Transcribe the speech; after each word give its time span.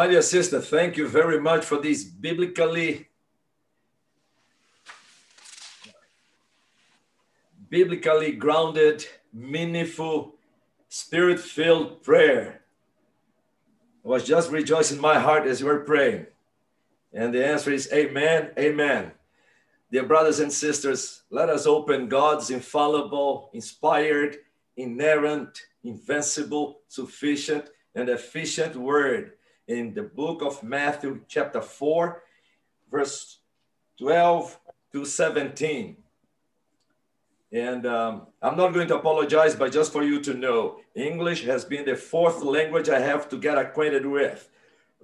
My 0.00 0.06
dear 0.06 0.22
sister, 0.22 0.62
thank 0.62 0.96
you 0.96 1.06
very 1.06 1.38
much 1.38 1.62
for 1.62 1.76
this 1.76 2.04
biblically 2.04 3.08
biblically 7.68 8.32
grounded, 8.32 9.04
meaningful, 9.30 10.36
spirit-filled 10.88 12.02
prayer. 12.02 12.62
I 14.02 14.08
was 14.08 14.24
just 14.24 14.50
rejoicing 14.50 14.96
in 14.96 15.02
my 15.02 15.18
heart 15.18 15.46
as 15.46 15.60
you 15.60 15.66
were 15.66 15.80
praying. 15.80 16.28
And 17.12 17.34
the 17.34 17.46
answer 17.46 17.70
is 17.70 17.92
amen, 17.92 18.52
amen. 18.58 19.12
Dear 19.92 20.04
brothers 20.04 20.40
and 20.40 20.50
sisters, 20.50 21.24
let 21.28 21.50
us 21.50 21.66
open 21.66 22.08
God's 22.08 22.48
infallible, 22.48 23.50
inspired, 23.52 24.38
inerrant, 24.78 25.60
invincible, 25.84 26.80
sufficient, 26.88 27.68
and 27.94 28.08
efficient 28.08 28.76
word 28.76 29.32
in 29.70 29.94
the 29.94 30.02
book 30.02 30.42
of 30.42 30.64
Matthew, 30.64 31.20
chapter 31.28 31.60
4, 31.60 32.22
verse 32.90 33.38
12 33.98 34.58
to 34.92 35.04
17. 35.04 35.96
And 37.52 37.86
um, 37.86 38.26
I'm 38.42 38.56
not 38.56 38.74
going 38.74 38.88
to 38.88 38.96
apologize, 38.96 39.54
but 39.54 39.72
just 39.72 39.92
for 39.92 40.02
you 40.02 40.20
to 40.22 40.34
know, 40.34 40.80
English 40.96 41.44
has 41.44 41.64
been 41.64 41.84
the 41.84 41.94
fourth 41.94 42.42
language 42.42 42.88
I 42.88 42.98
have 42.98 43.28
to 43.28 43.38
get 43.38 43.58
acquainted 43.58 44.04
with. 44.04 44.48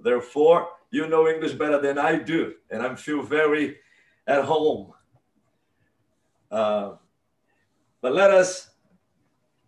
Therefore, 0.03 0.67
you 0.91 1.07
know 1.07 1.29
English 1.29 1.53
better 1.53 1.79
than 1.79 1.97
I 1.97 2.17
do, 2.17 2.55
and 2.69 2.81
I 2.81 2.93
feel 2.95 3.21
very 3.21 3.77
at 4.27 4.43
home. 4.43 4.91
Uh, 6.51 6.95
but 8.01 8.13
let 8.13 8.31
us 8.31 8.69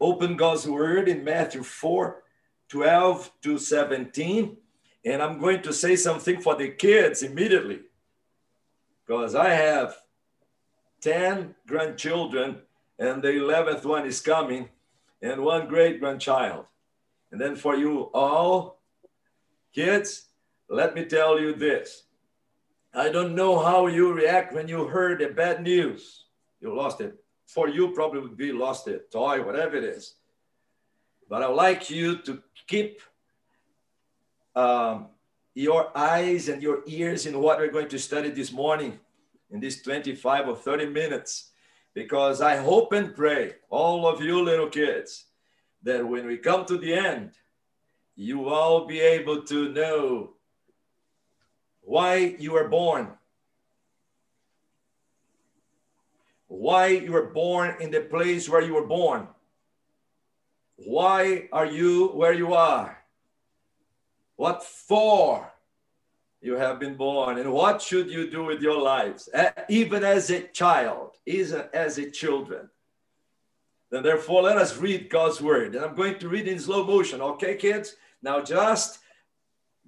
open 0.01 0.35
God's 0.35 0.67
word 0.67 1.07
in 1.07 1.23
Matthew 1.23 1.63
4 1.63 2.21
12 2.67 3.31
to 3.41 3.57
17. 3.57 4.57
And 5.05 5.21
I'm 5.21 5.39
going 5.39 5.61
to 5.63 5.73
say 5.73 5.95
something 5.95 6.41
for 6.41 6.55
the 6.55 6.69
kids 6.69 7.23
immediately 7.23 7.81
because 9.05 9.33
I 9.33 9.49
have 9.49 9.95
10 11.01 11.55
grandchildren 11.67 12.61
and 12.97 13.23
the 13.23 13.29
11th 13.29 13.85
one 13.85 14.05
is 14.05 14.19
coming 14.19 14.69
and 15.21 15.41
one 15.41 15.67
great 15.67 15.99
grandchild. 15.99 16.65
And 17.31 17.39
then 17.39 17.55
for 17.55 17.75
you 17.75 18.09
all, 18.13 18.79
kids, 19.73 20.25
let 20.69 20.95
me 20.95 21.05
tell 21.05 21.39
you 21.39 21.53
this. 21.53 22.03
I 22.93 23.09
don't 23.09 23.35
know 23.35 23.59
how 23.59 23.87
you 23.87 24.13
react 24.13 24.53
when 24.53 24.67
you 24.67 24.87
heard 24.87 25.19
the 25.19 25.29
bad 25.29 25.61
news. 25.61 26.25
You 26.59 26.75
lost 26.75 27.01
it. 27.01 27.15
For 27.45 27.67
you, 27.67 27.91
probably 27.93 28.21
would 28.21 28.37
be 28.37 28.51
lost 28.51 28.87
a 28.87 28.99
toy, 29.11 29.41
whatever 29.43 29.75
it 29.77 29.83
is. 29.83 30.15
But 31.29 31.43
I'd 31.43 31.47
like 31.47 31.89
you 31.89 32.17
to 32.23 32.41
keep 32.67 33.01
um, 34.55 35.07
your 35.53 35.95
eyes 35.97 36.49
and 36.49 36.61
your 36.61 36.83
ears 36.87 37.25
in 37.25 37.39
what 37.39 37.59
we're 37.59 37.71
going 37.71 37.89
to 37.89 37.99
study 37.99 38.29
this 38.29 38.51
morning 38.51 38.99
in 39.51 39.59
these 39.59 39.81
25 39.81 40.49
or 40.49 40.55
30 40.55 40.87
minutes. 40.87 41.51
Because 41.93 42.41
I 42.41 42.57
hope 42.57 42.93
and 42.93 43.15
pray, 43.15 43.55
all 43.69 44.07
of 44.07 44.21
you 44.21 44.41
little 44.41 44.69
kids, 44.69 45.25
that 45.83 46.07
when 46.07 46.27
we 46.27 46.37
come 46.37 46.65
to 46.65 46.77
the 46.77 46.93
end, 46.93 47.31
you 48.15 48.47
all 48.47 48.85
be 48.85 48.99
able 48.99 49.43
to 49.43 49.69
know 49.73 50.33
why 51.81 52.35
you 52.37 52.51
were 52.51 52.67
born, 52.67 53.09
why 56.47 56.87
you 56.87 57.11
were 57.11 57.31
born 57.33 57.75
in 57.79 57.89
the 57.89 58.01
place 58.01 58.47
where 58.47 58.61
you 58.61 58.75
were 58.75 58.85
born, 58.85 59.27
why 60.75 61.49
are 61.51 61.65
you 61.65 62.09
where 62.09 62.33
you 62.33 62.53
are, 62.53 62.98
what 64.39 64.63
for 64.63 65.51
you 66.41 66.55
have 66.55 66.79
been 66.79 66.95
born, 66.95 67.37
and 67.37 67.51
what 67.51 67.81
should 67.81 68.09
you 68.09 68.31
do 68.31 68.45
with 68.45 68.61
your 68.61 68.81
lives, 68.81 69.27
even 69.67 70.05
as 70.05 70.29
a 70.29 70.47
child, 70.47 71.17
even 71.25 71.63
as 71.73 71.97
a 71.97 72.09
children. 72.09 72.69
Then 73.91 74.03
therefore, 74.03 74.43
let 74.43 74.57
us 74.57 74.77
read 74.77 75.09
God's 75.09 75.41
word. 75.41 75.75
And 75.75 75.83
I'm 75.83 75.95
going 75.95 76.19
to 76.19 76.29
read 76.29 76.47
in 76.47 76.59
slow 76.59 76.85
motion, 76.85 77.19
okay, 77.21 77.55
kids? 77.55 77.95
Now 78.21 78.41
just 78.41 78.99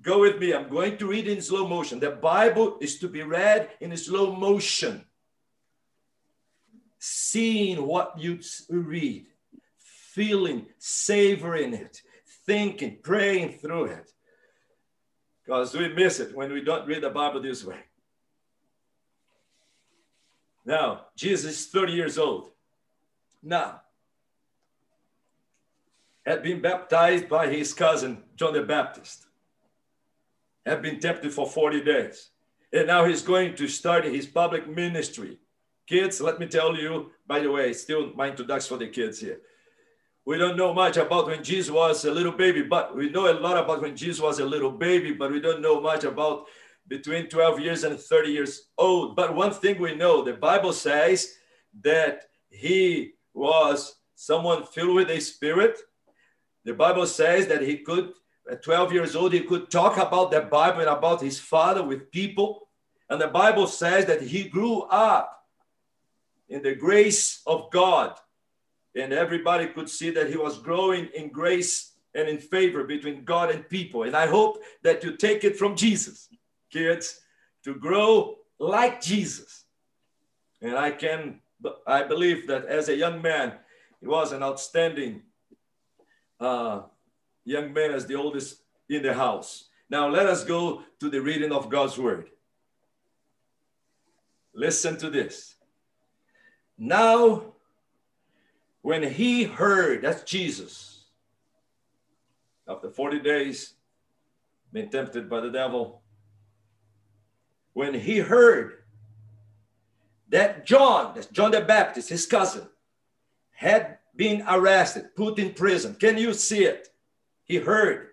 Go 0.01 0.21
with 0.21 0.39
me. 0.39 0.53
I'm 0.53 0.67
going 0.67 0.97
to 0.97 1.05
read 1.05 1.27
in 1.27 1.41
slow 1.41 1.67
motion. 1.67 1.99
The 1.99 2.09
Bible 2.09 2.77
is 2.81 2.97
to 2.99 3.07
be 3.07 3.21
read 3.21 3.69
in 3.79 3.95
slow 3.95 4.35
motion. 4.35 5.05
Seeing 6.97 7.85
what 7.85 8.17
you 8.17 8.39
read, 8.69 9.27
feeling, 9.77 10.65
savoring 10.79 11.73
it, 11.73 12.01
thinking, 12.47 12.97
praying 13.03 13.59
through 13.59 13.85
it. 13.85 14.11
Because 15.51 15.73
we 15.73 15.89
miss 15.89 16.21
it 16.21 16.33
when 16.33 16.53
we 16.53 16.61
don't 16.61 16.87
read 16.87 17.03
the 17.03 17.09
Bible 17.09 17.41
this 17.41 17.65
way. 17.65 17.75
Now, 20.65 21.07
Jesus 21.17 21.59
is 21.59 21.67
30 21.67 21.91
years 21.91 22.17
old. 22.17 22.51
Now, 23.43 23.81
had 26.25 26.41
been 26.41 26.61
baptized 26.61 27.27
by 27.27 27.49
his 27.49 27.73
cousin, 27.73 28.23
John 28.37 28.53
the 28.53 28.61
Baptist 28.61 29.25
had 30.65 30.81
been 30.81 31.01
tempted 31.01 31.33
for 31.33 31.45
40 31.45 31.83
days. 31.83 32.29
And 32.71 32.87
now 32.87 33.03
he's 33.03 33.21
going 33.21 33.55
to 33.55 33.67
start 33.67 34.05
his 34.05 34.27
public 34.27 34.69
ministry. 34.69 35.37
Kids, 35.85 36.21
let 36.21 36.39
me 36.39 36.47
tell 36.47 36.77
you, 36.77 37.11
by 37.27 37.39
the 37.39 37.51
way, 37.51 37.73
still 37.73 38.13
my 38.13 38.29
introduction 38.29 38.69
for 38.69 38.81
the 38.81 38.89
kids 38.89 39.19
here. 39.19 39.41
We 40.25 40.37
don't 40.37 40.57
know 40.57 40.73
much 40.73 40.97
about 40.97 41.27
when 41.27 41.43
Jesus 41.43 41.71
was 41.71 42.05
a 42.05 42.11
little 42.11 42.31
baby, 42.31 42.61
but 42.61 42.95
we 42.95 43.09
know 43.09 43.31
a 43.31 43.33
lot 43.33 43.57
about 43.57 43.81
when 43.81 43.95
Jesus 43.95 44.21
was 44.21 44.39
a 44.39 44.45
little 44.45 44.71
baby, 44.71 45.13
but 45.13 45.31
we 45.31 45.39
don't 45.39 45.61
know 45.61 45.81
much 45.81 46.03
about 46.03 46.45
between 46.87 47.27
12 47.27 47.59
years 47.59 47.83
and 47.83 47.99
30 47.99 48.29
years 48.29 48.69
old. 48.77 49.15
But 49.15 49.35
one 49.35 49.51
thing 49.51 49.79
we 49.79 49.95
know 49.95 50.23
the 50.23 50.33
Bible 50.33 50.73
says 50.73 51.35
that 51.81 52.25
he 52.49 53.13
was 53.33 53.95
someone 54.15 54.63
filled 54.63 54.95
with 54.95 55.09
a 55.09 55.19
spirit. 55.19 55.79
The 56.65 56.73
Bible 56.73 57.07
says 57.07 57.47
that 57.47 57.63
he 57.63 57.77
could 57.77 58.13
at 58.49 58.63
12 58.63 58.93
years 58.93 59.15
old, 59.15 59.33
he 59.33 59.41
could 59.41 59.69
talk 59.69 59.97
about 59.97 60.31
the 60.31 60.41
Bible 60.41 60.81
and 60.81 60.89
about 60.89 61.21
his 61.21 61.39
father 61.39 61.83
with 61.83 62.11
people. 62.11 62.67
And 63.09 63.21
the 63.21 63.27
Bible 63.27 63.67
says 63.67 64.05
that 64.05 64.21
he 64.21 64.45
grew 64.45 64.81
up 64.83 65.45
in 66.49 66.61
the 66.61 66.75
grace 66.75 67.41
of 67.45 67.71
God. 67.71 68.17
And 68.95 69.13
everybody 69.13 69.67
could 69.67 69.89
see 69.89 70.09
that 70.11 70.29
he 70.29 70.37
was 70.37 70.59
growing 70.59 71.07
in 71.15 71.29
grace 71.29 71.93
and 72.13 72.27
in 72.27 72.37
favor 72.37 72.83
between 72.83 73.23
God 73.23 73.49
and 73.51 73.67
people. 73.69 74.03
And 74.03 74.15
I 74.15 74.27
hope 74.27 74.61
that 74.83 75.03
you 75.03 75.15
take 75.15 75.43
it 75.43 75.57
from 75.57 75.75
Jesus, 75.75 76.27
kids, 76.71 77.21
to 77.63 77.75
grow 77.75 78.37
like 78.59 79.01
Jesus. 79.01 79.65
And 80.61 80.75
I 80.75 80.91
can, 80.91 81.39
I 81.87 82.03
believe 82.03 82.47
that 82.47 82.65
as 82.65 82.89
a 82.89 82.95
young 82.95 83.21
man, 83.21 83.53
he 84.01 84.07
was 84.07 84.31
an 84.31 84.43
outstanding 84.43 85.21
uh, 86.39 86.81
young 87.45 87.71
man 87.71 87.91
as 87.91 88.05
the 88.05 88.15
oldest 88.15 88.61
in 88.89 89.03
the 89.03 89.13
house. 89.13 89.65
Now 89.89 90.09
let 90.09 90.25
us 90.25 90.43
go 90.43 90.83
to 90.99 91.09
the 91.09 91.21
reading 91.21 91.51
of 91.51 91.69
God's 91.69 91.97
word. 91.97 92.29
Listen 94.53 94.97
to 94.97 95.09
this. 95.09 95.55
Now, 96.77 97.50
when 98.81 99.03
he 99.03 99.43
heard, 99.43 100.01
that's 100.01 100.23
Jesus, 100.23 101.03
after 102.67 102.89
40 102.89 103.19
days, 103.19 103.73
being 104.71 104.89
tempted 104.89 105.29
by 105.29 105.41
the 105.41 105.51
devil, 105.51 106.01
when 107.73 107.93
he 107.93 108.19
heard 108.19 108.83
that 110.29 110.65
John, 110.65 111.13
that's 111.13 111.27
John 111.27 111.51
the 111.51 111.61
Baptist, 111.61 112.09
his 112.09 112.25
cousin, 112.25 112.67
had 113.51 113.97
been 114.15 114.43
arrested, 114.47 115.15
put 115.15 115.39
in 115.39 115.53
prison. 115.53 115.95
Can 115.95 116.17
you 116.17 116.33
see 116.33 116.63
it? 116.63 116.87
He 117.43 117.57
heard 117.57 118.11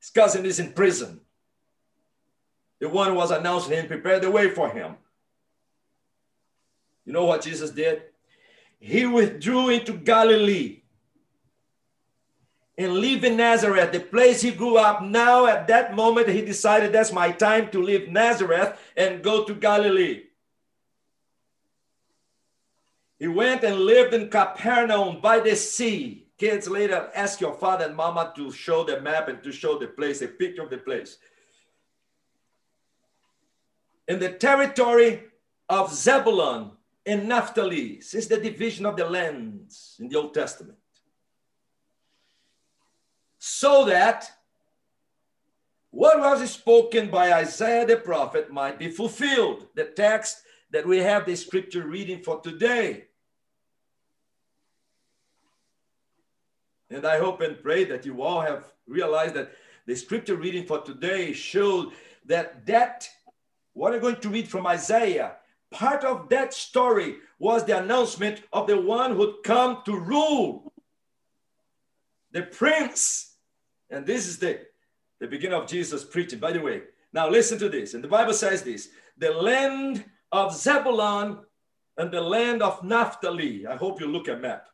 his 0.00 0.10
cousin 0.10 0.46
is 0.46 0.58
in 0.58 0.72
prison. 0.72 1.20
The 2.80 2.88
one 2.88 3.08
who 3.08 3.14
was 3.14 3.30
announcing 3.30 3.72
him 3.72 3.86
prepared 3.86 4.22
the 4.22 4.30
way 4.30 4.48
for 4.50 4.70
him. 4.70 4.96
You 7.04 7.12
know 7.12 7.26
what 7.26 7.42
Jesus 7.42 7.70
did? 7.70 8.02
He 8.80 9.06
withdrew 9.06 9.68
into 9.68 9.92
Galilee 9.92 10.78
and 12.76 13.04
in 13.04 13.36
Nazareth, 13.36 13.92
the 13.92 14.00
place 14.00 14.40
he 14.40 14.52
grew 14.52 14.78
up. 14.78 15.02
Now, 15.02 15.44
at 15.44 15.68
that 15.68 15.94
moment, 15.94 16.28
he 16.28 16.40
decided 16.40 16.92
that's 16.92 17.12
my 17.12 17.30
time 17.30 17.70
to 17.72 17.82
leave 17.82 18.08
Nazareth 18.08 18.78
and 18.96 19.22
go 19.22 19.44
to 19.44 19.54
Galilee. 19.54 20.22
He 23.18 23.28
went 23.28 23.64
and 23.64 23.80
lived 23.80 24.14
in 24.14 24.30
Capernaum 24.30 25.20
by 25.20 25.40
the 25.40 25.54
sea 25.56 26.30
Kids, 26.40 26.70
later 26.70 27.10
ask 27.14 27.38
your 27.38 27.52
father 27.52 27.84
and 27.84 27.94
mama 27.94 28.32
to 28.34 28.50
show 28.50 28.82
the 28.82 28.98
map 29.02 29.28
and 29.28 29.42
to 29.42 29.52
show 29.52 29.78
the 29.78 29.88
place, 29.88 30.22
a 30.22 30.26
picture 30.26 30.62
of 30.62 30.70
the 30.70 30.78
place. 30.78 31.18
In 34.08 34.18
the 34.18 34.32
territory 34.32 35.24
of 35.68 35.92
Zebulun 35.92 36.70
and 37.10 37.28
Naphtali, 37.28 38.00
since 38.00 38.26
the 38.26 38.36
division 38.36 38.86
of 38.86 38.96
the 38.96 39.08
lands 39.08 39.96
in 39.98 40.08
the 40.08 40.16
Old 40.16 40.32
Testament. 40.32 40.78
So 43.38 43.84
that 43.86 44.30
what 45.90 46.20
was 46.20 46.48
spoken 46.50 47.10
by 47.10 47.32
Isaiah 47.32 47.84
the 47.84 47.96
prophet 47.96 48.52
might 48.52 48.78
be 48.78 48.90
fulfilled. 48.90 49.66
The 49.74 49.86
text 49.86 50.42
that 50.70 50.86
we 50.86 50.98
have 50.98 51.26
the 51.26 51.34
scripture 51.34 51.86
reading 51.86 52.22
for 52.22 52.40
today. 52.40 53.06
And 56.90 57.04
I 57.04 57.18
hope 57.18 57.40
and 57.40 57.60
pray 57.60 57.84
that 57.84 58.06
you 58.06 58.22
all 58.22 58.40
have 58.40 58.72
realized 58.86 59.34
that 59.34 59.52
the 59.86 59.96
scripture 59.96 60.36
reading 60.36 60.64
for 60.64 60.80
today 60.82 61.32
showed 61.32 61.92
that 62.26 62.66
that 62.66 63.08
what 63.72 63.92
I'm 63.92 64.00
going 64.00 64.20
to 64.20 64.28
read 64.28 64.48
from 64.48 64.66
Isaiah, 64.66 65.36
part 65.70 66.04
of 66.04 66.28
that 66.28 66.52
story 66.52 67.16
was 67.38 67.64
the 67.64 67.78
announcement 67.82 68.42
of 68.52 68.66
the 68.66 68.80
one 68.80 69.16
who'd 69.16 69.42
come 69.44 69.82
to 69.86 69.96
rule, 69.96 70.72
the 72.32 72.42
prince. 72.42 73.36
And 73.90 74.06
this 74.06 74.26
is 74.26 74.38
the, 74.38 74.60
the 75.20 75.26
beginning 75.26 75.58
of 75.58 75.68
Jesus 75.68 76.04
preaching, 76.04 76.38
by 76.38 76.52
the 76.52 76.60
way. 76.60 76.82
Now 77.12 77.28
listen 77.28 77.58
to 77.58 77.68
this. 77.68 77.94
And 77.94 78.04
the 78.04 78.08
Bible 78.08 78.34
says 78.34 78.62
this 78.62 78.88
the 79.16 79.30
land 79.32 80.04
of 80.32 80.54
Zebulun 80.54 81.40
and 81.96 82.10
the 82.10 82.20
land 82.20 82.62
of 82.62 82.82
Naphtali. 82.82 83.66
I 83.66 83.76
hope 83.76 84.00
you 84.00 84.06
look 84.06 84.28
at 84.28 84.40
map. 84.40 84.66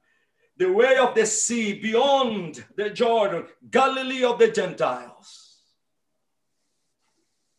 The 0.58 0.72
way 0.72 0.96
of 0.96 1.14
the 1.14 1.26
sea 1.26 1.74
beyond 1.74 2.64
the 2.76 2.90
Jordan, 2.90 3.46
Galilee 3.70 4.24
of 4.24 4.38
the 4.38 4.50
Gentiles. 4.50 5.56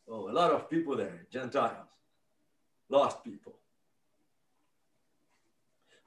Oh, 0.09 0.29
a 0.29 0.31
lot 0.31 0.51
of 0.51 0.69
people 0.69 0.95
there, 0.95 1.27
Gentiles, 1.31 1.86
lost 2.89 3.23
people. 3.23 3.53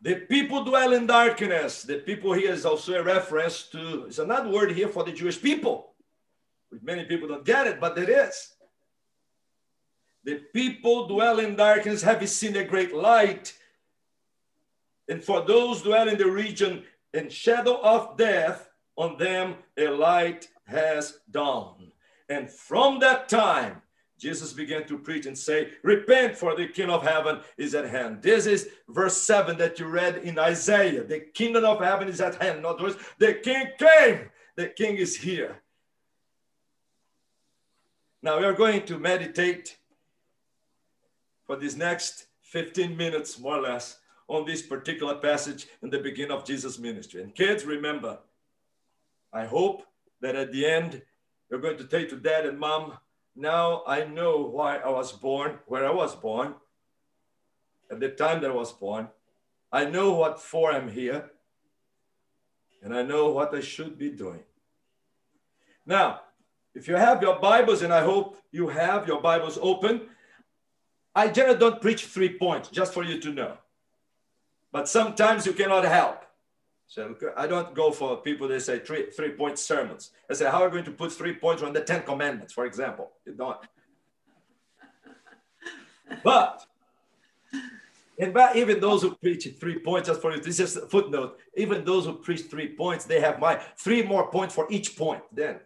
The 0.02 0.14
people 0.16 0.64
dwell 0.64 0.94
in 0.94 1.06
darkness. 1.06 1.82
The 1.82 1.98
people 1.98 2.32
here 2.32 2.52
is 2.52 2.64
also 2.64 2.94
a 2.94 3.02
reference 3.02 3.64
to, 3.64 4.06
it's 4.06 4.18
another 4.18 4.48
word 4.48 4.72
here 4.72 4.88
for 4.88 5.04
the 5.04 5.12
Jewish 5.12 5.40
people. 5.40 5.92
Many 6.82 7.04
people 7.04 7.28
don't 7.28 7.44
get 7.44 7.66
it, 7.66 7.80
but 7.80 7.98
it 7.98 8.08
is. 8.08 8.54
The 10.24 10.36
people 10.52 11.06
dwell 11.06 11.38
in 11.40 11.56
darkness, 11.56 12.02
have 12.02 12.26
seen 12.28 12.56
a 12.56 12.64
great 12.64 12.94
light. 12.94 13.56
And 15.08 15.22
for 15.22 15.44
those 15.44 15.82
dwell 15.82 16.08
in 16.08 16.16
the 16.16 16.30
region 16.30 16.84
and 17.12 17.32
shadow 17.32 17.80
of 17.82 18.16
death, 18.16 18.70
on 18.96 19.16
them 19.16 19.56
a 19.76 19.88
light 19.88 20.48
has 20.66 21.20
dawned. 21.30 21.92
And 22.28 22.50
from 22.50 23.00
that 23.00 23.28
time, 23.28 23.82
Jesus 24.20 24.52
began 24.52 24.86
to 24.86 24.98
preach 24.98 25.24
and 25.24 25.36
say, 25.36 25.70
Repent, 25.82 26.36
for 26.36 26.54
the 26.54 26.68
kingdom 26.68 26.94
of 26.94 27.02
heaven 27.02 27.40
is 27.56 27.74
at 27.74 27.88
hand. 27.88 28.22
This 28.22 28.44
is 28.44 28.68
verse 28.88 29.16
7 29.16 29.56
that 29.56 29.78
you 29.78 29.86
read 29.86 30.18
in 30.18 30.38
Isaiah. 30.38 31.02
The 31.02 31.20
kingdom 31.20 31.64
of 31.64 31.80
heaven 31.80 32.06
is 32.06 32.20
at 32.20 32.40
hand. 32.40 32.58
In 32.58 32.66
other 32.66 32.82
words, 32.82 32.96
the 33.18 33.34
king 33.34 33.64
came, 33.78 34.28
the 34.56 34.68
king 34.68 34.96
is 34.96 35.16
here. 35.16 35.62
Now 38.22 38.38
we 38.38 38.44
are 38.44 38.52
going 38.52 38.84
to 38.84 38.98
meditate 38.98 39.78
for 41.46 41.56
these 41.56 41.76
next 41.76 42.26
15 42.42 42.94
minutes, 42.94 43.38
more 43.38 43.56
or 43.56 43.62
less, 43.62 43.98
on 44.28 44.44
this 44.44 44.60
particular 44.60 45.14
passage 45.16 45.66
in 45.82 45.88
the 45.88 45.98
beginning 45.98 46.32
of 46.32 46.44
Jesus' 46.44 46.78
ministry. 46.78 47.22
And 47.22 47.34
kids, 47.34 47.64
remember, 47.64 48.18
I 49.32 49.46
hope 49.46 49.82
that 50.20 50.36
at 50.36 50.52
the 50.52 50.66
end, 50.66 51.00
you're 51.50 51.60
going 51.60 51.78
to 51.78 51.88
say 51.88 52.04
to 52.04 52.16
dad 52.16 52.44
and 52.44 52.58
mom, 52.58 52.98
now 53.36 53.82
I 53.86 54.04
know 54.04 54.42
why 54.42 54.76
I 54.78 54.88
was 54.88 55.12
born, 55.12 55.58
where 55.66 55.86
I 55.86 55.90
was 55.90 56.14
born, 56.14 56.54
at 57.90 58.00
the 58.00 58.08
time 58.08 58.40
that 58.42 58.50
I 58.50 58.54
was 58.54 58.72
born. 58.72 59.08
I 59.72 59.84
know 59.84 60.12
what 60.12 60.40
for 60.40 60.72
I'm 60.72 60.88
here, 60.88 61.30
and 62.82 62.94
I 62.94 63.02
know 63.02 63.30
what 63.30 63.54
I 63.54 63.60
should 63.60 63.98
be 63.98 64.10
doing. 64.10 64.42
Now, 65.86 66.20
if 66.74 66.86
you 66.88 66.96
have 66.96 67.22
your 67.22 67.38
Bibles, 67.38 67.82
and 67.82 67.92
I 67.92 68.02
hope 68.02 68.36
you 68.52 68.68
have 68.68 69.06
your 69.06 69.20
Bibles 69.20 69.58
open, 69.60 70.08
I 71.14 71.28
generally 71.28 71.58
don't 71.58 71.80
preach 71.80 72.06
three 72.06 72.38
points, 72.38 72.68
just 72.68 72.94
for 72.94 73.02
you 73.02 73.20
to 73.20 73.32
know. 73.32 73.58
But 74.72 74.88
sometimes 74.88 75.46
you 75.46 75.52
cannot 75.52 75.84
help. 75.84 76.24
So 76.90 77.14
I 77.36 77.46
don't 77.46 77.72
go 77.72 77.92
for 77.92 78.16
people 78.16 78.48
that 78.48 78.60
say 78.62 78.80
three 78.80 79.12
three 79.12 79.30
point 79.30 79.60
sermons. 79.60 80.10
I 80.28 80.34
say, 80.34 80.46
how 80.50 80.62
are 80.62 80.64
you 80.64 80.72
going 80.72 80.84
to 80.86 80.90
put 80.90 81.12
three 81.12 81.34
points 81.34 81.62
on 81.62 81.72
the 81.72 81.82
Ten 81.82 82.02
Commandments, 82.02 82.52
for 82.52 82.66
example? 82.66 83.12
You 83.24 83.34
don't. 83.34 83.56
But 86.24 86.66
and 88.18 88.34
but 88.34 88.56
even 88.56 88.80
those 88.80 89.02
who 89.02 89.14
preach 89.14 89.46
three 89.60 89.78
points, 89.78 90.08
just 90.08 90.20
for 90.20 90.34
you, 90.34 90.40
this 90.40 90.58
is 90.58 90.76
a 90.76 90.88
footnote. 90.88 91.38
Even 91.56 91.84
those 91.84 92.06
who 92.06 92.14
preach 92.14 92.42
three 92.50 92.74
points, 92.74 93.04
they 93.04 93.20
have 93.20 93.38
my 93.38 93.62
three 93.78 94.02
more 94.02 94.28
points 94.28 94.52
for 94.52 94.66
each 94.68 94.96
point. 94.96 95.22
Then, 95.32 95.60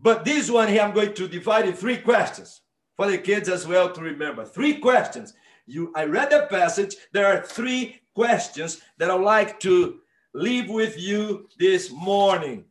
but 0.00 0.24
this 0.24 0.48
one 0.48 0.68
here, 0.68 0.82
I'm 0.82 0.94
going 0.94 1.12
to 1.14 1.26
divide 1.26 1.66
in 1.66 1.74
three 1.74 1.96
questions 1.96 2.60
for 2.96 3.10
the 3.10 3.18
kids 3.18 3.48
as 3.48 3.66
well 3.66 3.90
to 3.90 4.00
remember. 4.00 4.44
Three 4.44 4.74
questions. 4.74 5.34
You, 5.66 5.92
I 5.96 6.04
read 6.04 6.30
the 6.30 6.46
passage. 6.48 6.94
There 7.12 7.26
are 7.26 7.42
three 7.42 8.01
questions 8.14 8.80
that 8.98 9.10
I'd 9.10 9.20
like 9.20 9.60
to 9.60 10.00
leave 10.34 10.68
with 10.68 10.98
you 10.98 11.48
this 11.58 11.90
morning. 11.90 12.64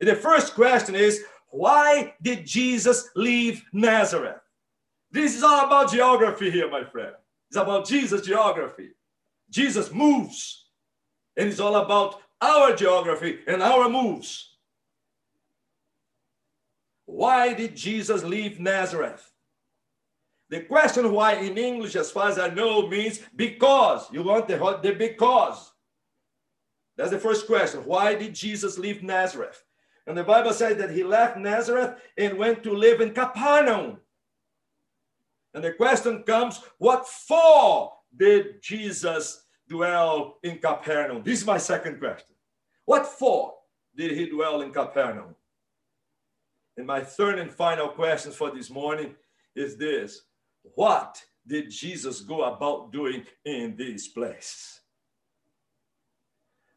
The 0.00 0.16
first 0.16 0.54
question 0.54 0.94
is 0.94 1.22
why 1.48 2.14
did 2.22 2.46
Jesus 2.46 3.10
leave 3.14 3.62
Nazareth? 3.72 4.40
This 5.10 5.36
is 5.36 5.42
all 5.42 5.66
about 5.66 5.92
geography 5.92 6.50
here, 6.50 6.70
my 6.70 6.84
friend. 6.84 7.12
It's 7.48 7.58
about 7.58 7.86
Jesus' 7.86 8.26
geography. 8.26 8.90
Jesus 9.50 9.92
moves, 9.92 10.68
and 11.36 11.48
it's 11.48 11.60
all 11.60 11.76
about 11.76 12.22
our 12.40 12.74
geography 12.74 13.40
and 13.46 13.62
our 13.62 13.90
moves. 13.90 14.56
Why 17.04 17.52
did 17.52 17.76
Jesus 17.76 18.24
leave 18.24 18.58
Nazareth? 18.58 19.31
The 20.52 20.60
question 20.60 21.10
why 21.12 21.36
in 21.36 21.56
English, 21.56 21.96
as 21.96 22.10
far 22.10 22.28
as 22.28 22.38
I 22.38 22.50
know, 22.50 22.86
means 22.86 23.20
because. 23.34 24.12
You 24.12 24.22
want 24.22 24.48
the, 24.48 24.58
the 24.82 24.92
because. 24.92 25.72
That's 26.94 27.10
the 27.10 27.18
first 27.18 27.46
question. 27.46 27.80
Why 27.86 28.14
did 28.14 28.34
Jesus 28.34 28.76
leave 28.76 29.02
Nazareth? 29.02 29.64
And 30.06 30.14
the 30.14 30.22
Bible 30.22 30.52
says 30.52 30.76
that 30.76 30.90
he 30.90 31.04
left 31.04 31.38
Nazareth 31.38 31.94
and 32.18 32.36
went 32.36 32.62
to 32.64 32.74
live 32.74 33.00
in 33.00 33.14
Capernaum. 33.14 33.96
And 35.54 35.64
the 35.64 35.72
question 35.72 36.22
comes, 36.24 36.60
what 36.76 37.08
for 37.08 37.94
did 38.14 38.60
Jesus 38.60 39.46
dwell 39.66 40.36
in 40.42 40.58
Capernaum? 40.58 41.22
This 41.22 41.40
is 41.40 41.46
my 41.46 41.56
second 41.56 41.98
question. 41.98 42.36
What 42.84 43.06
for 43.06 43.54
did 43.96 44.10
he 44.10 44.28
dwell 44.28 44.60
in 44.60 44.70
Capernaum? 44.70 45.34
And 46.76 46.86
my 46.86 47.00
third 47.00 47.38
and 47.38 47.50
final 47.50 47.88
question 47.88 48.32
for 48.32 48.50
this 48.50 48.68
morning 48.68 49.14
is 49.56 49.78
this 49.78 50.20
what 50.74 51.22
did 51.46 51.70
Jesus 51.70 52.20
go 52.20 52.42
about 52.44 52.92
doing 52.92 53.24
in 53.44 53.76
this 53.76 54.08
place? 54.08 54.80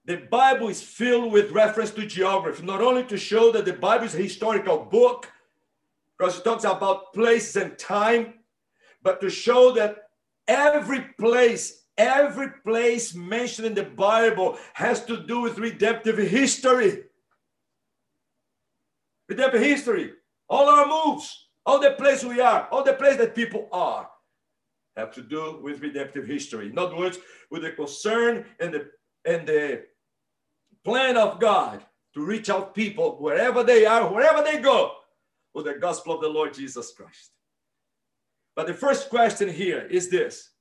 The 0.06 0.18
Bible 0.18 0.70
is 0.70 0.82
filled 0.82 1.32
with 1.32 1.52
reference 1.52 1.92
to 1.92 2.06
geography, 2.06 2.64
not 2.64 2.82
only 2.82 3.04
to 3.06 3.18
show 3.18 3.52
that 3.52 3.66
the 3.66 3.74
Bible 3.74 4.06
is 4.06 4.14
a 4.14 4.20
historical 4.20 4.86
book, 4.86 5.32
because 6.18 6.38
it 6.38 6.44
talks 6.44 6.64
about 6.64 7.14
places 7.14 7.56
and 7.56 7.78
time, 7.78 8.36
but 9.02 9.20
to 9.22 9.30
show 9.30 9.72
that 9.74 10.10
every 10.48 11.02
place, 11.20 11.86
every 11.98 12.50
place 12.64 13.16
mentioned 13.16 13.68
in 13.68 13.74
the 13.74 13.84
Bible 13.84 14.58
has 14.74 15.04
to 15.06 15.26
do 15.26 15.42
with 15.42 15.58
redemptive 15.58 16.18
history. 16.18 17.04
Redemptive 19.28 19.62
history. 19.62 20.12
All 20.48 20.70
our 20.70 20.88
moves, 20.88 21.45
all 21.66 21.80
the 21.80 21.92
place 21.92 22.24
we 22.24 22.40
are, 22.42 22.68
all 22.72 22.84
the 22.84 22.94
place 22.94 23.18
that 23.18 23.36
people 23.36 23.68
are, 23.72 24.10
have 24.96 25.14
to 25.14 25.22
do 25.22 25.60
with 25.62 25.82
redemptive 25.82 26.26
history. 26.26 26.70
In 26.70 26.78
other 26.78 26.96
words, 26.96 27.18
with 27.52 27.64
the 27.64 27.72
concern 27.72 28.46
and 28.60 28.74
the 28.74 28.90
and 29.26 29.48
the 29.48 29.84
plan 30.84 31.18
of 31.18 31.40
God 31.40 31.84
to 32.14 32.24
reach 32.24 32.50
out 32.50 32.76
people 32.76 33.18
wherever 33.20 33.64
they 33.64 33.86
are, 33.86 34.12
wherever 34.12 34.44
they 34.44 34.60
go, 34.60 34.94
with 35.54 35.66
the 35.66 35.74
gospel 35.74 36.14
of 36.14 36.22
the 36.22 36.30
Lord 36.30 36.54
Jesus 36.54 36.92
Christ. 36.92 37.32
But 38.56 38.68
the 38.68 38.74
first 38.74 39.10
question 39.10 39.50
here 39.50 39.88
is 39.90 40.10
this 40.10 40.52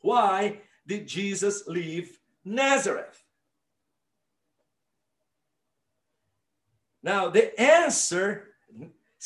Why 0.00 0.60
did 0.86 1.06
Jesus 1.06 1.66
leave 1.66 2.18
Nazareth? 2.44 3.22
Now, 7.02 7.28
the 7.28 7.58
answer 7.60 8.48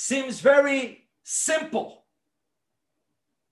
seems 0.00 0.40
very 0.40 1.07
simple 1.25 2.07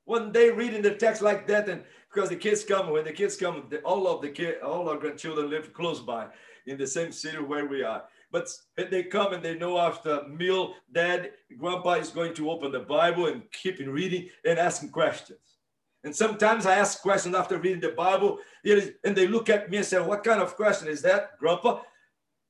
when 0.07 0.33
they 0.33 0.50
read 0.50 0.73
in 0.73 0.81
the 0.81 0.95
text 0.95 1.21
like 1.21 1.47
that 1.47 1.69
and 1.69 1.85
because 2.11 2.31
the 2.31 2.37
kids 2.37 2.64
come 2.64 2.88
when 2.88 3.05
the 3.05 3.12
kids 3.12 3.37
come 3.37 3.64
the, 3.69 3.81
all 3.81 4.09
of 4.09 4.23
the 4.23 4.31
kid 4.31 4.62
all 4.62 4.88
our 4.88 4.97
grandchildren 4.97 5.50
live 5.50 5.75
close 5.75 6.00
by 6.00 6.26
in 6.67 6.78
the 6.78 6.87
same 6.87 7.12
city 7.12 7.37
where 7.37 7.67
we 7.67 7.83
are. 7.83 8.05
But 8.33 8.49
they 8.76 9.02
come 9.02 9.35
and 9.35 9.43
they 9.43 9.59
know 9.59 9.78
after 9.78 10.26
meal 10.26 10.73
dad 10.90 11.33
grandpa 11.59 11.95
is 11.95 12.09
going 12.09 12.33
to 12.37 12.50
open 12.50 12.73
the 12.73 12.81
bible 12.81 13.26
and 13.26 13.43
keep 13.52 13.78
in 13.78 13.90
reading 13.90 14.31
and 14.47 14.59
asking 14.59 14.88
questions. 14.88 15.59
And 16.02 16.17
sometimes 16.17 16.64
i 16.64 16.76
ask 16.76 17.02
questions 17.02 17.35
after 17.35 17.59
reading 17.59 17.81
the 17.81 17.90
bible 17.90 18.38
and 18.64 19.14
they 19.14 19.28
look 19.28 19.50
at 19.50 19.69
me 19.69 19.76
and 19.76 19.87
say 19.87 20.00
what 20.00 20.25
kind 20.25 20.40
of 20.40 20.57
question 20.57 20.88
is 20.88 21.02
that 21.02 21.38
grandpa? 21.38 21.83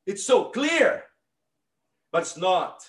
It's 0.06 0.24
so 0.24 0.44
clear 0.50 1.02
but 2.12 2.22
it's 2.22 2.36
not 2.36 2.88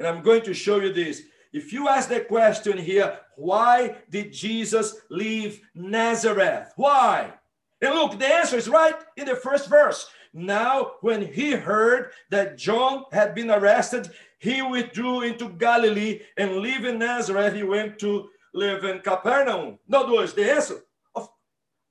And 0.00 0.08
I'm 0.08 0.22
going 0.22 0.40
to 0.42 0.54
show 0.54 0.80
you 0.80 0.92
this. 0.94 1.24
If 1.52 1.74
you 1.74 1.88
ask 1.88 2.08
the 2.08 2.20
question 2.20 2.78
here, 2.78 3.18
why 3.36 3.98
did 4.08 4.32
Jesus 4.32 4.96
leave 5.10 5.60
Nazareth? 5.74 6.72
Why? 6.76 7.34
And 7.82 7.94
look, 7.94 8.18
the 8.18 8.26
answer 8.26 8.56
is 8.56 8.66
right 8.66 8.94
in 9.18 9.26
the 9.26 9.36
first 9.36 9.68
verse. 9.68 10.08
Now, 10.32 10.92
when 11.02 11.20
he 11.20 11.50
heard 11.50 12.12
that 12.30 12.56
John 12.56 13.04
had 13.12 13.34
been 13.34 13.50
arrested, 13.50 14.10
he 14.38 14.62
withdrew 14.62 15.20
into 15.20 15.50
Galilee 15.50 16.20
and 16.38 16.56
leaving 16.56 16.98
Nazareth, 16.98 17.54
he 17.54 17.62
went 17.62 17.98
to 17.98 18.30
live 18.54 18.84
in 18.84 19.00
Capernaum. 19.00 19.78
In 19.86 19.94
other 19.94 20.14
words, 20.14 20.32
the 20.32 20.50
answer 20.50 20.80
of 21.14 21.28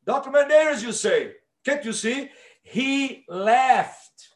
Dr. 0.03 0.31
Medeiros, 0.31 0.81
you 0.81 0.93
say, 0.93 1.33
can't 1.63 1.85
you 1.85 1.93
see? 1.93 2.31
He 2.63 3.23
left 3.27 4.29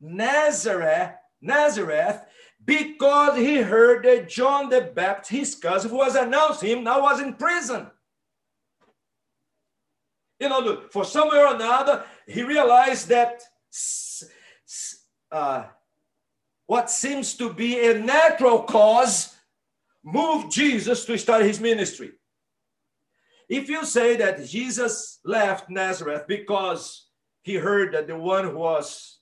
Nazareth, 0.00 1.12
Nazareth, 1.42 2.22
because 2.64 3.36
he 3.36 3.56
heard 3.56 4.04
that 4.04 4.28
John 4.28 4.68
the 4.68 4.80
Baptist, 4.80 5.30
his 5.30 5.54
cousin, 5.54 5.90
who 5.90 5.96
was 5.96 6.14
announced 6.14 6.62
him, 6.62 6.84
now 6.84 7.02
was 7.02 7.20
in 7.20 7.34
prison. 7.34 7.90
You 10.38 10.48
know, 10.48 10.82
for 10.90 11.04
some 11.04 11.28
way 11.28 11.38
or 11.38 11.54
another, 11.54 12.04
he 12.26 12.42
realized 12.42 13.08
that 13.08 13.42
uh, 15.30 15.64
what 16.66 16.90
seems 16.90 17.34
to 17.34 17.52
be 17.52 17.86
a 17.86 17.98
natural 17.98 18.62
cause 18.62 19.36
moved 20.04 20.52
Jesus 20.52 21.04
to 21.04 21.16
start 21.16 21.44
his 21.44 21.60
ministry. 21.60 22.12
If 23.48 23.68
you 23.68 23.84
say 23.84 24.16
that 24.16 24.44
Jesus 24.46 25.20
left 25.24 25.68
Nazareth 25.68 26.24
because 26.26 27.06
he 27.42 27.54
heard 27.54 27.94
that 27.94 28.06
the 28.06 28.16
one 28.16 28.44
who 28.44 28.58
was 28.58 29.18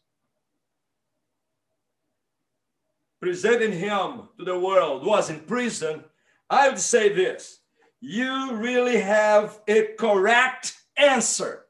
presenting 3.20 3.72
him 3.72 4.28
to 4.38 4.44
the 4.44 4.58
world 4.58 5.04
was 5.04 5.30
in 5.30 5.40
prison, 5.40 6.04
I 6.48 6.68
would 6.68 6.78
say 6.78 7.12
this 7.12 7.60
you 8.00 8.54
really 8.54 8.98
have 8.98 9.60
a 9.68 9.88
correct 9.98 10.76
answer. 10.96 11.66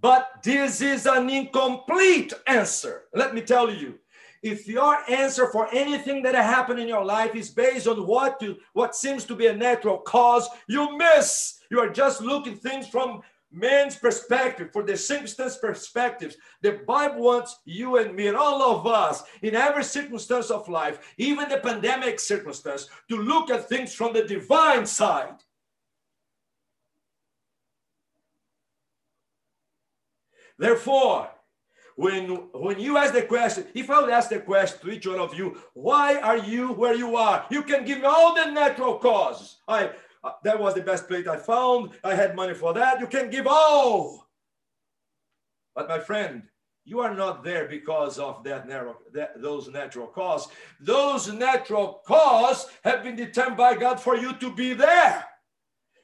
But 0.00 0.28
this 0.44 0.80
is 0.80 1.06
an 1.06 1.28
incomplete 1.30 2.32
answer. 2.46 3.04
Let 3.14 3.34
me 3.34 3.40
tell 3.40 3.70
you. 3.72 3.98
If 4.40 4.68
your 4.68 4.98
answer 5.10 5.48
for 5.48 5.68
anything 5.74 6.22
that 6.22 6.36
happened 6.36 6.78
in 6.78 6.86
your 6.86 7.04
life 7.04 7.34
is 7.34 7.50
based 7.50 7.88
on 7.88 8.06
what 8.06 8.38
to, 8.38 8.56
what 8.72 8.94
seems 8.94 9.24
to 9.24 9.34
be 9.34 9.46
a 9.46 9.56
natural 9.56 9.98
cause, 9.98 10.48
you 10.68 10.96
miss. 10.96 11.58
You 11.70 11.80
are 11.80 11.90
just 11.90 12.20
looking 12.20 12.54
things 12.54 12.86
from 12.86 13.22
man's 13.50 13.96
perspective, 13.96 14.70
for 14.72 14.82
the 14.82 14.96
circumstance 14.96 15.56
perspectives. 15.56 16.36
The 16.62 16.80
Bible 16.86 17.22
wants 17.22 17.60
you 17.64 17.96
and 17.96 18.14
me 18.14 18.28
and 18.28 18.36
all 18.36 18.62
of 18.62 18.86
us 18.86 19.22
in 19.42 19.54
every 19.54 19.84
circumstance 19.84 20.50
of 20.50 20.68
life, 20.68 21.14
even 21.18 21.48
the 21.48 21.58
pandemic 21.58 22.20
circumstance, 22.20 22.88
to 23.08 23.16
look 23.16 23.50
at 23.50 23.68
things 23.68 23.94
from 23.94 24.12
the 24.12 24.24
divine 24.24 24.86
side. 24.86 25.36
Therefore, 30.58 31.30
when, 31.94 32.28
when 32.52 32.78
you 32.78 32.96
ask 32.96 33.12
the 33.12 33.22
question, 33.22 33.66
if 33.74 33.90
I 33.90 34.00
would 34.00 34.10
ask 34.10 34.28
the 34.30 34.40
question 34.40 34.78
to 34.80 34.90
each 34.92 35.06
one 35.06 35.18
of 35.18 35.34
you, 35.34 35.58
why 35.74 36.16
are 36.16 36.36
you 36.36 36.72
where 36.72 36.94
you 36.94 37.16
are? 37.16 37.44
You 37.50 37.62
can 37.62 37.84
give 37.84 37.98
me 37.98 38.04
all 38.04 38.34
the 38.34 38.50
natural 38.52 38.98
causes. 38.98 39.56
I 39.66 39.90
Uh, 40.24 40.32
that 40.42 40.58
was 40.58 40.74
the 40.74 40.80
best 40.80 41.08
plate 41.08 41.28
I 41.28 41.36
found. 41.36 41.90
I 42.02 42.14
had 42.14 42.34
money 42.34 42.54
for 42.54 42.72
that. 42.74 43.00
You 43.00 43.06
can 43.06 43.30
give 43.30 43.46
all. 43.46 44.28
But 45.74 45.88
my 45.88 46.00
friend, 46.00 46.42
you 46.84 47.00
are 47.00 47.14
not 47.14 47.44
there 47.44 47.68
because 47.68 48.18
of 48.18 48.42
that 48.44 48.66
narrow 48.66 48.96
that, 49.12 49.40
those 49.40 49.68
natural 49.68 50.06
causes. 50.06 50.50
Those 50.80 51.30
natural 51.32 52.00
causes 52.06 52.66
have 52.82 53.02
been 53.02 53.14
determined 53.14 53.58
by 53.58 53.76
God 53.76 54.00
for 54.00 54.16
you 54.16 54.32
to 54.34 54.50
be 54.52 54.72
there. 54.72 55.24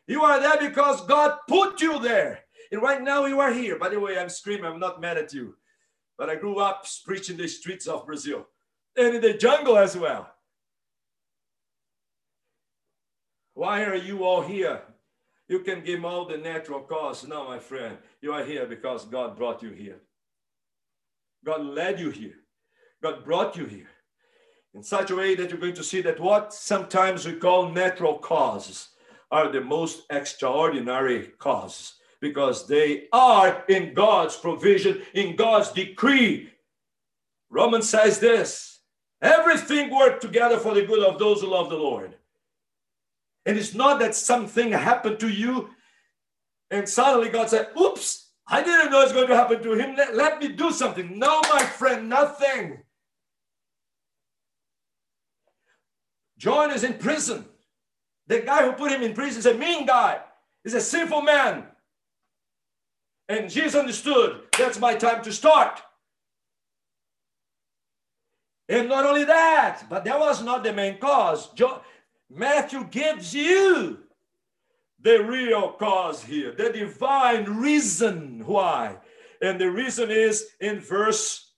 You 0.06 0.22
are 0.22 0.38
there 0.38 0.58
because 0.68 1.06
God 1.06 1.38
put 1.48 1.80
you 1.80 1.98
there. 1.98 2.40
And 2.70 2.82
right 2.82 3.02
now 3.02 3.24
you 3.24 3.40
are 3.40 3.52
here. 3.52 3.78
By 3.78 3.88
the 3.88 3.98
way, 3.98 4.18
I'm 4.18 4.28
screaming, 4.28 4.66
I'm 4.66 4.78
not 4.78 5.00
mad 5.00 5.16
at 5.16 5.32
you. 5.32 5.56
But 6.18 6.28
I 6.28 6.36
grew 6.36 6.58
up 6.58 6.86
preaching 7.04 7.36
the 7.36 7.48
streets 7.48 7.86
of 7.86 8.06
Brazil 8.06 8.46
and 8.96 9.16
in 9.16 9.22
the 9.22 9.34
jungle 9.34 9.78
as 9.78 9.96
well. 9.96 10.33
Why 13.54 13.84
are 13.84 13.96
you 13.96 14.24
all 14.24 14.42
here? 14.42 14.82
You 15.48 15.60
can 15.60 15.84
give 15.84 16.04
all 16.04 16.26
the 16.26 16.38
natural 16.38 16.80
cause. 16.80 17.26
No, 17.26 17.44
my 17.46 17.58
friend, 17.58 17.96
you 18.20 18.32
are 18.32 18.44
here 18.44 18.66
because 18.66 19.04
God 19.04 19.36
brought 19.36 19.62
you 19.62 19.70
here. 19.70 20.00
God 21.44 21.64
led 21.64 22.00
you 22.00 22.10
here. 22.10 22.34
God 23.02 23.24
brought 23.24 23.56
you 23.56 23.66
here 23.66 23.90
in 24.74 24.82
such 24.82 25.10
a 25.10 25.16
way 25.16 25.34
that 25.34 25.50
you're 25.50 25.60
going 25.60 25.74
to 25.74 25.84
see 25.84 26.00
that 26.00 26.18
what 26.18 26.52
sometimes 26.52 27.26
we 27.26 27.34
call 27.34 27.68
natural 27.68 28.18
causes 28.18 28.88
are 29.30 29.50
the 29.50 29.60
most 29.60 30.02
extraordinary 30.10 31.28
causes 31.38 31.94
because 32.20 32.66
they 32.66 33.06
are 33.12 33.64
in 33.68 33.94
God's 33.94 34.36
provision, 34.36 35.02
in 35.12 35.36
God's 35.36 35.70
decree. 35.70 36.50
Romans 37.50 37.88
says 37.88 38.18
this 38.18 38.80
everything 39.22 39.94
worked 39.94 40.22
together 40.22 40.58
for 40.58 40.74
the 40.74 40.84
good 40.84 41.04
of 41.04 41.18
those 41.18 41.40
who 41.40 41.48
love 41.48 41.70
the 41.70 41.76
Lord. 41.76 42.13
And 43.46 43.58
it's 43.58 43.74
not 43.74 43.98
that 44.00 44.14
something 44.14 44.72
happened 44.72 45.20
to 45.20 45.28
you 45.28 45.70
and 46.74 46.88
suddenly 46.88 47.28
God 47.28 47.48
said, 47.48 47.68
Oops, 47.80 48.30
I 48.48 48.62
didn't 48.62 48.90
know 48.90 49.02
it's 49.02 49.12
going 49.12 49.28
to 49.28 49.36
happen 49.36 49.62
to 49.62 49.74
him. 49.74 49.94
Let, 49.96 50.16
let 50.16 50.40
me 50.40 50.48
do 50.48 50.72
something. 50.72 51.18
No, 51.18 51.40
my 51.52 51.62
friend, 51.62 52.08
nothing. 52.08 52.82
John 56.36 56.72
is 56.72 56.84
in 56.84 56.94
prison. 56.94 57.46
The 58.26 58.40
guy 58.40 58.64
who 58.64 58.72
put 58.72 58.90
him 58.90 59.02
in 59.02 59.14
prison 59.14 59.38
is 59.38 59.46
a 59.46 59.54
mean 59.54 59.86
guy, 59.86 60.20
he's 60.62 60.74
a 60.74 60.80
sinful 60.80 61.22
man. 61.22 61.64
And 63.28 63.48
Jesus 63.48 63.74
understood 63.74 64.42
that's 64.58 64.78
my 64.78 64.94
time 64.94 65.22
to 65.22 65.32
start. 65.32 65.80
And 68.68 68.88
not 68.88 69.06
only 69.06 69.24
that, 69.24 69.84
but 69.88 70.04
that 70.04 70.18
was 70.18 70.42
not 70.42 70.64
the 70.64 70.72
main 70.72 70.98
cause. 70.98 71.50
John, 71.52 71.80
Matthew 72.34 72.84
gives 72.84 73.34
you 73.34 73.98
the 75.00 75.22
real 75.22 75.72
cause 75.72 76.22
here, 76.22 76.52
the 76.52 76.70
divine 76.70 77.44
reason 77.44 78.42
why. 78.44 78.96
And 79.40 79.60
the 79.60 79.70
reason 79.70 80.10
is 80.10 80.46
in 80.60 80.80
verse 80.80 81.52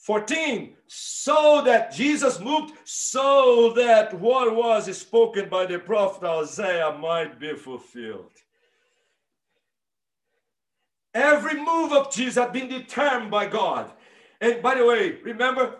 14 0.00 0.74
so 0.86 1.62
that 1.64 1.92
Jesus 1.92 2.40
moved, 2.40 2.72
so 2.84 3.72
that 3.76 4.18
what 4.18 4.56
was 4.56 4.96
spoken 4.96 5.48
by 5.48 5.66
the 5.66 5.78
prophet 5.78 6.26
Isaiah 6.26 6.96
might 6.98 7.38
be 7.38 7.54
fulfilled. 7.54 8.32
Every 11.14 11.62
move 11.62 11.92
of 11.92 12.12
Jesus 12.12 12.42
had 12.42 12.52
been 12.52 12.68
determined 12.68 13.30
by 13.30 13.46
God. 13.46 13.92
And 14.40 14.62
by 14.62 14.76
the 14.76 14.86
way, 14.86 15.18
remember, 15.22 15.76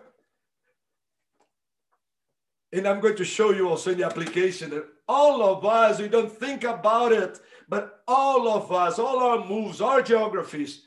and 2.72 2.86
I'm 2.86 3.00
going 3.00 3.16
to 3.16 3.24
show 3.24 3.50
you 3.50 3.68
also 3.68 3.90
in 3.90 3.98
the 3.98 4.06
application 4.06 4.70
that 4.70 4.86
all 5.08 5.42
of 5.42 5.64
us, 5.64 5.98
we 6.00 6.08
don't 6.08 6.30
think 6.30 6.62
about 6.64 7.12
it, 7.12 7.40
but 7.68 8.02
all 8.06 8.48
of 8.48 8.70
us, 8.70 8.98
all 8.98 9.18
our 9.18 9.44
moves, 9.44 9.80
our 9.80 10.02
geographies, 10.02 10.82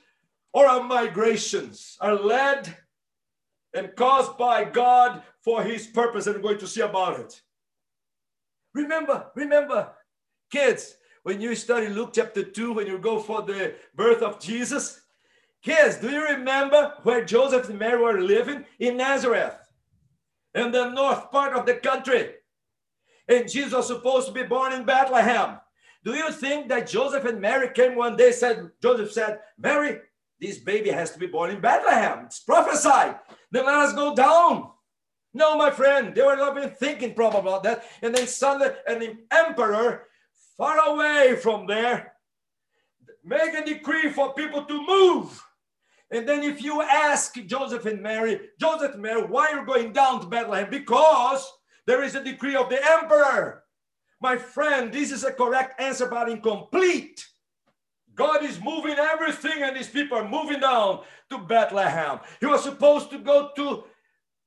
or 0.54 0.66
our 0.66 0.84
migrations 0.84 1.98
are 2.00 2.16
led 2.16 2.74
and 3.74 3.96
caused 3.96 4.38
by 4.38 4.64
God 4.64 5.24
for 5.42 5.64
his 5.64 5.88
purpose. 5.88 6.28
And 6.28 6.38
we're 6.38 6.42
going 6.42 6.60
to 6.60 6.68
see 6.68 6.82
about 6.82 7.20
it. 7.20 7.42
Remember, 8.74 9.28
remember, 9.36 9.92
kids, 10.52 10.96
when 11.24 11.42
you 11.42 11.56
study 11.56 11.88
Luke 11.88 12.12
chapter 12.14 12.44
2, 12.44 12.74
when 12.74 12.88
you 12.88 12.98
go 12.98 13.20
for 13.20 13.42
the 13.42 13.76
birth 13.96 14.22
of 14.22 14.40
Jesus? 14.40 15.02
Kids, 15.64 15.98
do 15.98 16.10
you 16.10 16.24
remember 16.24 16.94
where 17.04 17.24
Joseph 17.24 17.70
and 17.70 17.80
Mary 17.80 18.02
were 18.02 18.22
living? 18.22 18.66
In 18.80 18.98
Nazareth, 18.98 19.56
in 20.56 20.72
the 20.72 20.90
north 20.90 21.32
part 21.32 21.54
of 21.54 21.66
the 21.66 21.76
country. 21.76 22.32
And 23.28 23.50
Jesus 23.50 23.74
was 23.74 23.88
supposed 23.88 24.28
to 24.28 24.34
be 24.34 24.44
born 24.44 24.74
in 24.74 24.86
Bethlehem. 24.86 25.60
Do 26.04 26.14
you 26.14 26.32
think 26.32 26.68
that 26.70 26.88
Joseph 26.88 27.26
and 27.26 27.40
Mary 27.40 27.70
came 27.74 27.96
one 27.96 28.18
day, 28.18 28.32
said, 28.32 28.70
Joseph 28.82 29.12
said, 29.12 29.40
Mary, 29.58 30.00
this 30.40 30.58
baby 30.58 30.90
has 30.90 31.12
to 31.12 31.20
be 31.20 31.28
born 31.28 31.52
in 31.52 31.62
Bethlehem. 31.62 32.26
It's 32.26 32.42
prophesied. 32.42 33.20
Then 33.50 33.66
let 33.66 33.76
us 33.76 33.94
go 33.94 34.14
down. 34.14 34.72
No, 35.34 35.58
my 35.58 35.72
friend, 35.72 36.14
they 36.14 36.22
were 36.22 36.36
not 36.36 36.58
even 36.58 36.72
thinking 36.72 37.14
probably 37.14 37.40
about 37.40 37.64
that. 37.64 37.86
And 38.02 38.14
then 38.14 38.28
suddenly 38.28 38.76
an 38.86 39.20
emperor 39.32 40.08
far 40.58 40.78
away 40.90 41.38
from 41.38 41.66
there, 41.66 42.14
make 43.24 43.54
a 43.54 43.66
decree 43.66 44.10
for 44.12 44.34
people 44.34 44.66
to 44.66 44.86
move. 44.86 45.44
And 46.14 46.28
then 46.28 46.44
if 46.44 46.62
you 46.62 46.82
ask 46.82 47.34
Joseph 47.46 47.86
and 47.86 48.02
Mary, 48.02 48.40
Joseph 48.60 48.94
and 48.94 49.02
Mary, 49.02 49.24
why 49.24 49.48
are 49.48 49.60
you 49.60 49.66
going 49.66 49.92
down 49.92 50.22
to 50.22 50.28
Bethlehem? 50.28 50.70
Because 50.70 51.52
there 51.88 52.04
is 52.04 52.16
a 52.16 52.24
decree 52.24 52.56
of 52.56 52.70
the 52.70 52.80
emperor. 52.92 53.64
My 54.22 54.38
friend, 54.38 54.94
this 54.94 55.12
is 55.12 55.24
a 55.24 55.32
correct 55.32 55.82
answer, 55.82 56.08
but 56.08 56.30
incomplete. 56.30 57.26
God 58.16 58.44
is 58.44 58.62
moving 58.62 58.96
everything, 58.98 59.64
and 59.64 59.76
these 59.76 59.90
people 59.90 60.18
are 60.18 60.30
moving 60.30 60.60
down 60.60 61.02
to 61.32 61.40
Bethlehem. 61.40 62.20
He 62.40 62.46
was 62.46 62.64
supposed 62.64 63.10
to 63.10 63.18
go 63.18 63.50
to 63.56 63.86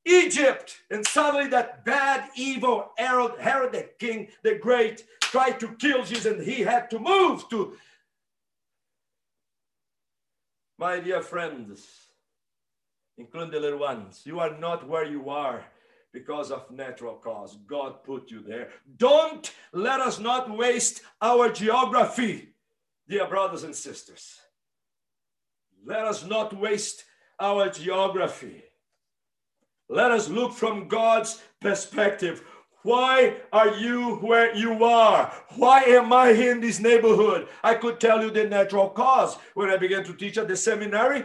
Egypt. 0.06 0.78
And 0.90 1.06
suddenly 1.06 1.48
that 1.48 1.84
bad, 1.84 2.30
evil 2.36 2.92
Herod, 2.96 3.32
Herod 3.40 3.72
the 3.72 3.88
king, 3.98 4.28
the 4.42 4.54
great, 4.54 5.04
tried 5.20 5.58
to 5.60 5.74
kill 5.76 6.04
Jesus 6.04 6.26
and 6.26 6.42
he 6.42 6.62
had 6.62 6.88
to 6.90 6.98
move 6.98 7.48
to. 7.50 7.76
My 10.78 11.00
dear 11.00 11.22
friends, 11.22 11.86
including 13.16 13.52
the 13.52 13.60
little 13.60 13.78
ones, 13.78 14.22
you 14.24 14.40
are 14.40 14.58
not 14.58 14.86
where 14.86 15.06
you 15.06 15.30
are 15.30 15.64
because 16.12 16.50
of 16.50 16.70
natural 16.70 17.14
cause. 17.14 17.56
God 17.66 18.04
put 18.04 18.30
you 18.30 18.42
there. 18.42 18.70
Don't 18.96 19.52
let 19.72 20.00
us 20.00 20.18
not 20.18 20.54
waste 20.54 21.02
our 21.22 21.50
geography, 21.50 22.50
dear 23.08 23.26
brothers 23.26 23.64
and 23.64 23.74
sisters. 23.74 24.38
Let 25.84 26.04
us 26.04 26.26
not 26.26 26.58
waste 26.58 27.04
our 27.40 27.70
geography. 27.70 28.62
Let 29.88 30.10
us 30.10 30.28
look 30.28 30.52
from 30.52 30.88
God's 30.88 31.42
perspective. 31.60 32.42
Why 32.86 33.34
are 33.52 33.74
you 33.74 34.14
where 34.18 34.54
you 34.54 34.84
are? 34.84 35.32
Why 35.56 35.80
am 35.98 36.12
I 36.12 36.32
here 36.32 36.52
in 36.52 36.60
this 36.60 36.78
neighborhood? 36.78 37.48
I 37.64 37.74
could 37.74 37.98
tell 37.98 38.22
you 38.22 38.30
the 38.30 38.44
natural 38.44 38.90
cause. 38.90 39.36
When 39.54 39.70
I 39.70 39.76
began 39.76 40.04
to 40.04 40.14
teach 40.14 40.38
at 40.38 40.46
the 40.46 40.54
seminary, 40.54 41.24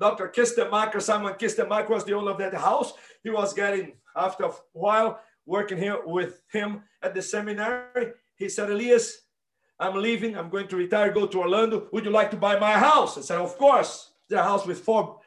Dr. 0.00 0.28
Kistemaker, 0.28 1.02
Simon 1.02 1.34
Kistemaker 1.34 1.90
was 1.90 2.06
the 2.06 2.14
owner 2.14 2.30
of 2.30 2.38
that 2.38 2.54
house. 2.54 2.94
He 3.22 3.28
was 3.28 3.52
getting, 3.52 3.92
after 4.16 4.44
a 4.44 4.52
while, 4.72 5.20
working 5.44 5.76
here 5.76 5.98
with 6.06 6.40
him 6.50 6.84
at 7.02 7.14
the 7.14 7.20
seminary. 7.20 8.12
He 8.36 8.48
said, 8.48 8.70
Elias, 8.70 9.26
I'm 9.78 9.94
leaving. 9.94 10.38
I'm 10.38 10.48
going 10.48 10.68
to 10.68 10.76
retire, 10.76 11.12
go 11.12 11.26
to 11.26 11.40
Orlando. 11.40 11.86
Would 11.92 12.06
you 12.06 12.10
like 12.10 12.30
to 12.30 12.38
buy 12.38 12.58
my 12.58 12.72
house? 12.72 13.18
I 13.18 13.20
said, 13.20 13.36
Of 13.40 13.58
course. 13.58 14.12
The 14.30 14.42
house 14.42 14.64
with 14.64 14.80
four 14.80 15.20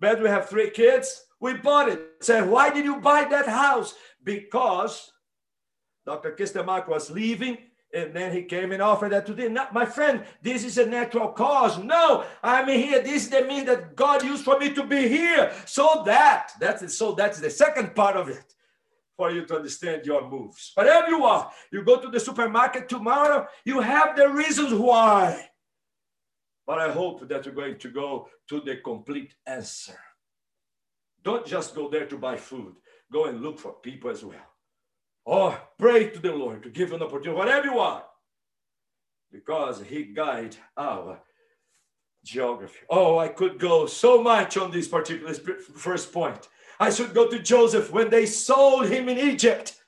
beds. 0.00 0.20
We 0.20 0.28
have 0.28 0.48
three 0.48 0.70
kids. 0.70 1.24
We 1.44 1.52
bought 1.52 1.90
it. 1.90 2.00
Said, 2.20 2.48
why 2.48 2.70
did 2.70 2.86
you 2.86 2.96
buy 3.02 3.24
that 3.24 3.46
house? 3.46 3.94
Because 4.24 5.12
Dr. 6.06 6.32
Kistemaker 6.32 6.88
was 6.88 7.10
leaving 7.10 7.58
and 7.92 8.14
then 8.14 8.32
he 8.32 8.44
came 8.44 8.72
and 8.72 8.80
offered 8.80 9.12
that 9.12 9.26
to 9.26 9.34
them. 9.34 9.58
my 9.74 9.84
friend, 9.84 10.24
this 10.40 10.64
is 10.64 10.78
a 10.78 10.86
natural 10.86 11.28
cause. 11.28 11.76
No, 11.76 12.24
I'm 12.42 12.66
here. 12.68 13.02
This 13.02 13.24
is 13.24 13.28
the 13.28 13.42
means 13.42 13.66
that 13.66 13.94
God 13.94 14.24
used 14.24 14.42
for 14.42 14.58
me 14.58 14.72
to 14.72 14.84
be 14.84 15.06
here. 15.06 15.52
So 15.66 16.02
that, 16.06 16.52
that's 16.58 16.80
it. 16.80 16.92
So 16.92 17.12
that's 17.12 17.40
the 17.40 17.50
second 17.50 17.94
part 17.94 18.16
of 18.16 18.30
it 18.30 18.54
for 19.14 19.30
you 19.30 19.44
to 19.44 19.56
understand 19.56 20.06
your 20.06 20.26
moves. 20.26 20.72
Whatever 20.72 21.08
you 21.08 21.24
are, 21.24 21.50
you 21.70 21.84
go 21.84 22.00
to 22.00 22.08
the 22.08 22.20
supermarket 22.20 22.88
tomorrow, 22.88 23.46
you 23.66 23.80
have 23.80 24.16
the 24.16 24.30
reasons 24.30 24.72
why. 24.72 25.50
But 26.66 26.78
I 26.78 26.90
hope 26.90 27.28
that 27.28 27.44
you're 27.44 27.54
going 27.54 27.78
to 27.80 27.90
go 27.90 28.28
to 28.48 28.62
the 28.62 28.76
complete 28.76 29.34
answer. 29.46 29.98
Don't 31.24 31.46
just 31.46 31.74
go 31.74 31.88
there 31.88 32.06
to 32.06 32.16
buy 32.16 32.36
food. 32.36 32.74
Go 33.12 33.24
and 33.24 33.42
look 33.42 33.58
for 33.58 33.72
people 33.72 34.10
as 34.10 34.24
well. 34.24 34.46
Or 35.24 35.58
pray 35.78 36.10
to 36.10 36.18
the 36.18 36.32
Lord 36.32 36.62
to 36.62 36.68
give 36.68 36.92
an 36.92 37.02
opportunity, 37.02 37.38
whatever 37.38 37.66
you 37.66 37.74
want, 37.74 38.04
because 39.32 39.82
He 39.82 40.04
guide 40.04 40.56
our 40.76 41.20
geography. 42.24 42.80
Oh, 42.90 43.18
I 43.18 43.28
could 43.28 43.58
go 43.58 43.86
so 43.86 44.22
much 44.22 44.56
on 44.56 44.70
this 44.70 44.88
particular 44.88 45.32
first 45.32 46.12
point. 46.12 46.48
I 46.80 46.90
should 46.90 47.14
go 47.14 47.28
to 47.28 47.38
Joseph 47.38 47.92
when 47.92 48.10
they 48.10 48.26
sold 48.26 48.88
him 48.88 49.08
in 49.08 49.18
Egypt. 49.18 49.80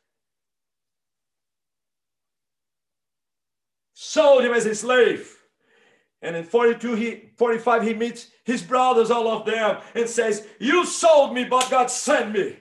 Sold 3.95 4.45
him 4.45 4.53
as 4.53 4.67
a 4.67 4.75
slave. 4.75 5.36
And 6.23 6.35
in 6.35 6.45
42, 6.45 6.95
he 6.95 7.31
45, 7.37 7.83
he 7.83 7.95
meets 7.95 8.29
his 8.45 8.63
brothers, 8.63 9.11
all 9.11 9.29
of 9.29 9.47
them, 9.47 9.81
and 9.95 10.09
says, 10.09 10.47
You 10.59 10.87
sold 10.87 11.35
me, 11.35 11.45
but 11.45 11.71
God 11.71 11.91
sent 11.91 12.33
me. 12.33 12.57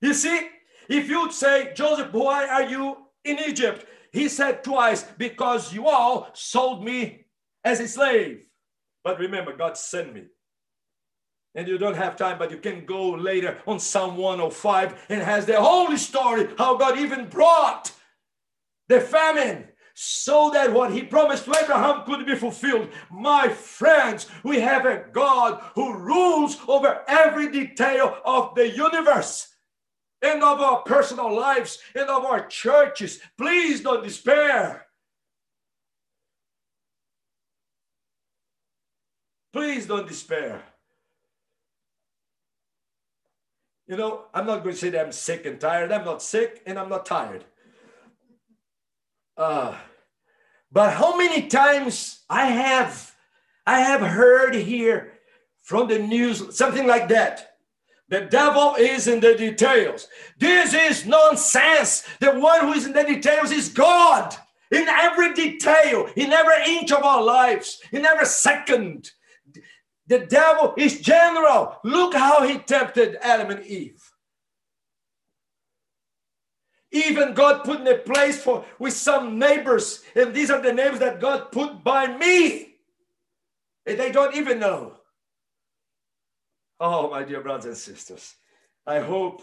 You 0.00 0.14
see, 0.14 0.48
if 0.88 1.08
you'd 1.08 1.32
say, 1.32 1.72
Joseph, 1.74 2.12
why 2.12 2.48
are 2.48 2.64
you 2.64 2.96
in 3.24 3.38
Egypt? 3.38 3.86
He 4.12 4.28
said 4.28 4.64
twice, 4.64 5.04
Because 5.18 5.72
you 5.72 5.88
all 5.88 6.30
sold 6.32 6.84
me 6.84 7.26
as 7.62 7.80
a 7.80 7.88
slave. 7.88 8.46
But 9.04 9.18
remember, 9.18 9.56
God 9.56 9.76
sent 9.76 10.14
me. 10.14 10.24
And 11.54 11.66
you 11.66 11.78
don't 11.78 11.96
have 11.96 12.16
time, 12.16 12.38
but 12.38 12.50
you 12.50 12.58
can 12.58 12.86
go 12.86 13.10
later 13.10 13.58
on 13.66 13.80
Psalm 13.80 14.16
105 14.16 15.06
and 15.08 15.20
has 15.20 15.46
the 15.46 15.60
whole 15.60 15.96
story 15.96 16.48
how 16.56 16.76
God 16.76 16.98
even 16.98 17.28
brought 17.28 17.92
the 18.88 19.00
famine 19.00 19.66
so 20.02 20.48
that 20.48 20.72
what 20.72 20.90
he 20.90 21.02
promised 21.02 21.44
to 21.44 21.54
Abraham 21.62 22.06
could 22.06 22.24
be 22.24 22.34
fulfilled. 22.34 22.88
My 23.10 23.50
friends, 23.50 24.28
we 24.42 24.58
have 24.58 24.86
a 24.86 25.04
God 25.12 25.62
who 25.74 25.94
rules 25.94 26.56
over 26.66 27.02
every 27.06 27.52
detail 27.52 28.16
of 28.24 28.54
the 28.54 28.66
universe 28.66 29.54
and 30.22 30.42
of 30.42 30.58
our 30.58 30.80
personal 30.84 31.36
lives 31.36 31.80
and 31.94 32.08
of 32.08 32.24
our 32.24 32.46
churches. 32.46 33.20
Please 33.36 33.82
don't 33.82 34.02
despair. 34.02 34.86
Please 39.52 39.84
don't 39.84 40.08
despair. 40.08 40.62
You 43.86 43.98
know, 43.98 44.22
I'm 44.32 44.46
not 44.46 44.62
going 44.62 44.74
to 44.76 44.80
say 44.80 44.88
that 44.88 45.04
I'm 45.04 45.12
sick 45.12 45.44
and 45.44 45.60
tired. 45.60 45.92
I'm 45.92 46.06
not 46.06 46.22
sick 46.22 46.62
and 46.64 46.78
I'm 46.78 46.88
not 46.88 47.04
tired. 47.04 47.44
Uh, 49.36 49.76
but 50.72 50.92
how 50.92 51.16
many 51.16 51.48
times 51.48 52.20
I 52.28 52.46
have 52.46 53.14
I 53.66 53.80
have 53.80 54.00
heard 54.00 54.54
here 54.54 55.12
from 55.62 55.88
the 55.88 55.98
news 55.98 56.56
something 56.56 56.86
like 56.86 57.08
that. 57.08 57.46
The 58.08 58.22
devil 58.22 58.74
is 58.74 59.06
in 59.06 59.20
the 59.20 59.36
details. 59.36 60.08
This 60.36 60.74
is 60.74 61.06
nonsense. 61.06 62.04
The 62.18 62.32
one 62.32 62.62
who 62.62 62.72
is 62.72 62.86
in 62.86 62.92
the 62.92 63.04
details 63.04 63.52
is 63.52 63.68
God. 63.68 64.34
In 64.72 64.88
every 64.88 65.32
detail, 65.34 66.08
in 66.16 66.32
every 66.32 66.74
inch 66.74 66.90
of 66.90 67.04
our 67.04 67.22
lives, 67.22 67.80
in 67.92 68.04
every 68.04 68.26
second. 68.26 69.10
The 70.08 70.26
devil 70.26 70.74
is 70.76 71.00
general. 71.00 71.76
Look 71.84 72.14
how 72.14 72.46
he 72.46 72.58
tempted 72.58 73.16
Adam 73.22 73.50
and 73.50 73.64
Eve. 73.64 74.09
Even 76.92 77.34
God 77.34 77.64
put 77.64 77.80
in 77.80 77.86
a 77.86 77.98
place 77.98 78.42
for 78.42 78.64
with 78.78 78.94
some 78.94 79.38
neighbors, 79.38 80.02
and 80.16 80.34
these 80.34 80.50
are 80.50 80.60
the 80.60 80.72
names 80.72 80.98
that 80.98 81.20
God 81.20 81.52
put 81.52 81.84
by 81.84 82.16
me, 82.16 82.74
and 83.86 83.98
they 83.98 84.10
don't 84.10 84.34
even 84.34 84.58
know. 84.58 84.94
Oh, 86.80 87.10
my 87.10 87.22
dear 87.22 87.42
brothers 87.42 87.66
and 87.66 87.76
sisters, 87.76 88.34
I 88.86 88.98
hope 88.98 89.42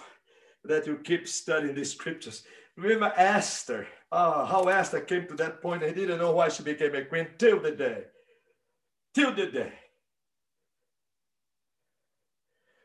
that 0.65 0.87
you 0.87 0.97
keep 0.97 1.27
studying 1.27 1.75
the 1.75 1.85
scriptures. 1.85 2.43
Remember 2.75 3.13
Esther. 3.15 3.87
Oh, 4.11 4.45
how 4.45 4.63
Esther 4.63 5.01
came 5.01 5.27
to 5.27 5.35
that 5.35 5.61
point. 5.61 5.83
He 5.83 5.93
didn't 5.93 6.19
know 6.19 6.31
why 6.31 6.49
she 6.49 6.63
became 6.63 6.95
a 6.95 7.05
queen 7.05 7.27
till 7.37 7.61
the 7.61 7.71
day. 7.71 8.03
Till 9.13 9.33
the 9.33 9.47
day. 9.47 9.73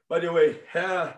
By 0.09 0.20
the 0.20 0.33
way, 0.33 0.61
uh, 0.75 1.12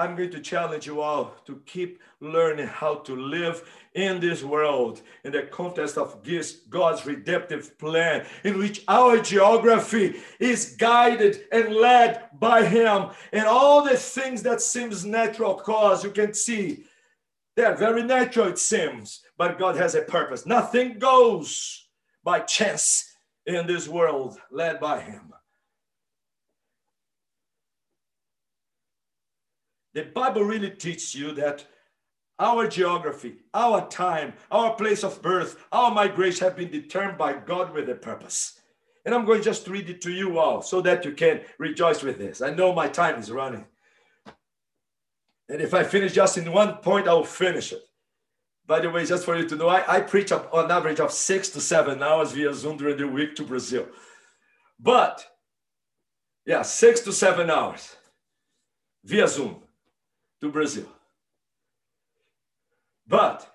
I'm 0.00 0.16
going 0.16 0.30
to 0.30 0.40
challenge 0.40 0.86
you 0.86 1.02
all 1.02 1.34
to 1.44 1.60
keep 1.66 2.00
learning 2.20 2.68
how 2.68 2.96
to 2.96 3.14
live 3.14 3.70
in 3.94 4.18
this 4.18 4.42
world 4.42 5.02
in 5.24 5.32
the 5.32 5.42
context 5.42 5.98
of 5.98 6.26
God's 6.70 7.04
redemptive 7.04 7.78
plan, 7.78 8.24
in 8.42 8.58
which 8.58 8.82
our 8.88 9.18
geography 9.18 10.16
is 10.38 10.74
guided 10.78 11.44
and 11.52 11.74
led 11.74 12.30
by 12.38 12.64
Him. 12.64 13.10
And 13.32 13.46
all 13.46 13.84
the 13.84 13.96
things 13.96 14.42
that 14.44 14.62
seems 14.62 15.04
natural 15.04 15.54
cause, 15.54 16.02
you 16.02 16.10
can 16.10 16.32
see, 16.32 16.84
they're 17.54 17.76
very 17.76 18.02
natural, 18.02 18.48
it 18.48 18.58
seems, 18.58 19.20
but 19.36 19.58
God 19.58 19.76
has 19.76 19.94
a 19.94 20.02
purpose. 20.02 20.46
Nothing 20.46 20.98
goes 20.98 21.88
by 22.24 22.40
chance 22.40 23.04
in 23.44 23.66
this 23.66 23.86
world 23.86 24.38
led 24.50 24.80
by 24.80 25.00
Him. 25.00 25.34
The 29.94 30.04
Bible 30.04 30.44
really 30.44 30.70
teaches 30.70 31.14
you 31.14 31.32
that 31.32 31.66
our 32.38 32.66
geography, 32.66 33.36
our 33.52 33.86
time, 33.88 34.32
our 34.50 34.74
place 34.74 35.04
of 35.04 35.20
birth, 35.20 35.62
our 35.72 35.90
migration 35.90 36.44
have 36.44 36.56
been 36.56 36.70
determined 36.70 37.18
by 37.18 37.34
God 37.34 37.72
with 37.74 37.88
a 37.90 37.94
purpose. 37.94 38.60
And 39.04 39.14
I'm 39.14 39.24
going 39.24 39.42
just 39.42 39.64
to 39.64 39.70
read 39.70 39.90
it 39.90 40.00
to 40.02 40.12
you 40.12 40.38
all 40.38 40.62
so 40.62 40.80
that 40.82 41.04
you 41.04 41.12
can 41.12 41.40
rejoice 41.58 42.02
with 42.02 42.18
this. 42.18 42.40
I 42.40 42.50
know 42.50 42.72
my 42.72 42.88
time 42.88 43.18
is 43.18 43.30
running. 43.30 43.66
And 45.48 45.60
if 45.60 45.74
I 45.74 45.82
finish 45.82 46.12
just 46.12 46.38
in 46.38 46.52
one 46.52 46.76
point, 46.76 47.08
I'll 47.08 47.24
finish 47.24 47.72
it. 47.72 47.82
By 48.66 48.80
the 48.80 48.90
way, 48.90 49.04
just 49.04 49.24
for 49.24 49.36
you 49.36 49.48
to 49.48 49.56
know, 49.56 49.68
I, 49.68 49.96
I 49.96 50.00
preach 50.00 50.30
on 50.30 50.70
average 50.70 51.00
of 51.00 51.10
six 51.10 51.48
to 51.50 51.60
seven 51.60 52.02
hours 52.02 52.32
via 52.32 52.54
Zoom 52.54 52.76
during 52.76 52.96
the 52.96 53.08
week 53.08 53.34
to 53.36 53.42
Brazil. 53.42 53.88
But, 54.78 55.26
yeah, 56.46 56.62
six 56.62 57.00
to 57.00 57.12
seven 57.12 57.50
hours 57.50 57.96
via 59.04 59.26
Zoom 59.26 59.62
to 60.40 60.50
Brazil. 60.50 60.86
But 63.06 63.46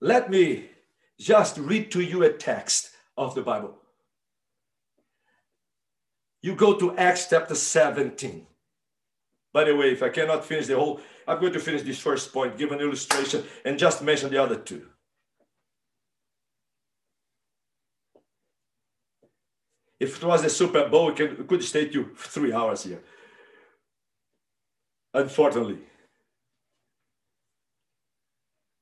let 0.00 0.30
me 0.30 0.70
just 1.18 1.58
read 1.58 1.90
to 1.92 2.00
you 2.00 2.22
a 2.22 2.32
text 2.32 2.90
of 3.16 3.34
the 3.34 3.42
Bible. 3.42 3.76
You 6.42 6.54
go 6.54 6.78
to 6.78 6.96
Acts 6.96 7.26
chapter 7.28 7.54
17. 7.54 8.46
By 9.52 9.64
the 9.64 9.74
way, 9.74 9.90
if 9.90 10.02
I 10.02 10.10
cannot 10.10 10.44
finish 10.44 10.66
the 10.66 10.76
whole, 10.76 11.00
I'm 11.26 11.40
going 11.40 11.52
to 11.52 11.60
finish 11.60 11.82
this 11.82 11.98
first 11.98 12.32
point, 12.32 12.58
give 12.58 12.72
an 12.72 12.80
illustration, 12.80 13.44
and 13.64 13.78
just 13.78 14.02
mention 14.02 14.30
the 14.30 14.42
other 14.42 14.56
two. 14.56 14.86
If 19.98 20.22
it 20.22 20.24
was 20.24 20.42
the 20.42 20.50
Super 20.50 20.88
Bowl, 20.88 21.06
we, 21.06 21.14
can, 21.14 21.36
we 21.38 21.44
could 21.44 21.64
stay 21.64 21.88
to 21.88 22.10
three 22.16 22.52
hours 22.52 22.84
here. 22.84 23.02
Unfortunately. 25.14 25.78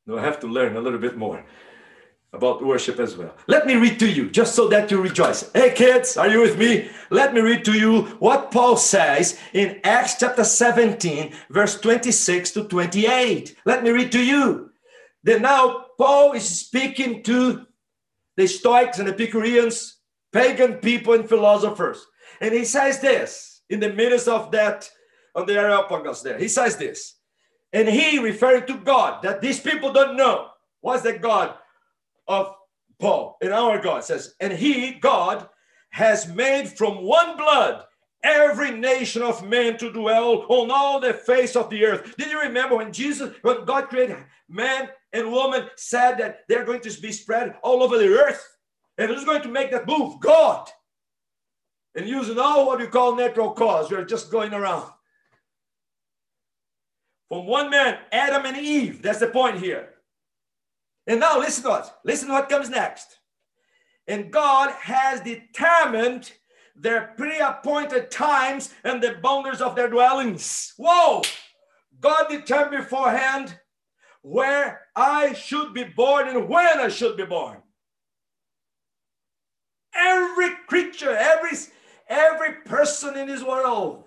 No, 0.07 0.19
I 0.19 0.23
have 0.23 0.41
to 0.41 0.47
learn 0.47 0.77
a 0.77 0.81
little 0.81 0.99
bit 0.99 1.17
more 1.17 1.45
about 2.33 2.65
worship 2.65 2.99
as 2.99 3.17
well. 3.17 3.35
Let 3.47 3.67
me 3.67 3.77
read 3.77 3.99
to 4.01 4.11
you, 4.11 4.29
just 4.29 4.55
so 4.55 4.69
that 4.69 4.91
you 4.91 5.01
rejoice. 5.01 5.51
Hey, 5.53 5.73
kids, 5.73 6.17
are 6.17 6.29
you 6.29 6.41
with 6.41 6.59
me? 6.59 6.91
Let 7.11 7.33
me 7.33 7.41
read 7.41 7.65
to 7.65 7.73
you 7.73 8.03
what 8.19 8.51
Paul 8.51 8.77
says 8.77 9.39
in 9.53 9.81
Acts 9.85 10.17
chapter 10.19 10.45
17, 10.45 11.33
verse 11.49 11.81
26 11.81 12.51
to 12.53 12.65
28. 12.65 13.57
Let 13.65 13.83
me 13.83 13.91
read 13.91 14.13
to 14.13 14.23
you. 14.23 14.71
Then 15.23 15.43
now, 15.43 15.87
Paul 15.97 16.33
is 16.33 16.47
speaking 16.47 17.23
to 17.23 17.67
the 18.37 18.47
Stoics 18.47 18.99
and 18.99 19.09
Epicureans, 19.09 19.99
pagan 20.33 20.75
people 20.75 21.15
and 21.15 21.27
philosophers. 21.27 22.05
And 22.41 22.53
he 22.53 22.65
says 22.65 23.01
this 23.01 23.63
in 23.71 23.81
the 23.81 23.93
midst 23.93 24.29
of 24.29 24.51
that, 24.51 24.91
on 25.35 25.47
the 25.47 25.55
Areopagus 25.55 26.21
there. 26.21 26.39
He 26.39 26.49
says 26.49 26.77
this. 26.77 27.14
And 27.75 27.87
he 27.87 28.19
referring 28.19 28.67
to 28.69 28.79
God, 28.79 29.23
that 29.23 29.43
these 29.43 29.61
people 29.61 29.93
don't 29.93 30.17
know. 30.17 30.49
was 30.81 31.03
the 31.03 31.19
God? 31.19 31.55
of 32.27 32.55
Paul 32.99 33.37
in 33.41 33.53
our 33.53 33.81
God 33.81 34.05
says, 34.05 34.35
and 34.41 34.53
he, 34.53 34.93
God, 34.93 35.49
has 35.91 36.29
made 36.29 36.69
from 36.69 37.03
one 37.03 37.37
blood 37.37 37.85
every 38.23 38.71
nation 38.71 39.23
of 39.23 39.47
men 39.47 39.77
to 39.79 39.93
dwell 39.93 40.47
on 40.49 40.71
all 40.71 40.99
the 40.99 41.13
face 41.13 41.57
of 41.57 41.69
the 41.71 41.85
earth. 41.85 42.17
Did 42.17 42.31
you 42.31 42.41
remember 42.41 42.77
when 42.77 42.93
Jesus, 42.93 43.35
when 43.43 43.65
God 43.65 43.89
created 43.89 44.17
man 44.49 44.89
and 45.13 45.31
woman, 45.31 45.69
said 45.77 46.17
that 46.19 46.41
they're 46.49 46.65
going 46.65 46.81
to 46.81 47.01
be 47.01 47.13
spread 47.13 47.57
all 47.63 47.83
over 47.83 47.99
the 47.99 48.09
earth? 48.09 48.43
And 48.97 49.11
who's 49.11 49.25
going 49.25 49.43
to 49.43 49.49
make 49.49 49.71
that 49.73 49.87
move? 49.87 50.21
God. 50.21 50.69
And 51.95 52.09
using 52.09 52.39
all 52.39 52.67
what 52.67 52.81
you 52.81 52.89
call 52.89 53.15
natural 53.15 53.53
cause, 53.53 53.91
you're 53.91 54.05
just 54.05 54.31
going 54.31 54.55
around. 54.55 54.91
From 57.29 57.47
one 57.47 57.71
man, 57.71 57.99
Adam 58.13 58.45
and 58.45 58.57
Eve, 58.57 59.03
that's 59.03 59.21
the 59.21 59.29
point 59.29 59.59
here. 59.59 59.89
And 61.07 61.21
now 61.21 61.39
listen 61.39 61.65
to 61.65 61.71
us. 61.71 61.91
listen 62.05 62.29
to 62.29 62.35
what 62.35 62.49
comes 62.49 62.71
next. 62.71 63.19
And 64.07 64.31
God 64.31 64.71
has 64.73 65.21
determined 65.21 66.33
their 66.77 67.15
pre-appointed 67.17 68.11
times 68.11 68.73
and 68.85 69.03
the 69.03 69.17
boundaries 69.23 69.61
of 69.61 69.77
their 69.77 69.89
dwellings. 69.89 70.75
Whoa! 70.77 71.23
God 72.01 72.29
determined 72.29 72.85
beforehand 72.85 73.59
where 74.23 74.83
I 74.97 75.35
should 75.35 75.75
be 75.75 75.85
born 75.85 76.29
and 76.29 76.49
when 76.49 76.81
I 76.81 76.89
should 76.89 77.17
be 77.17 77.27
born. 77.27 77.59
Every 79.95 80.51
creature, 80.67 81.15
every 81.15 81.57
every 82.09 82.55
person 82.65 83.17
in 83.17 83.29
this 83.29 83.43
world, 83.43 84.05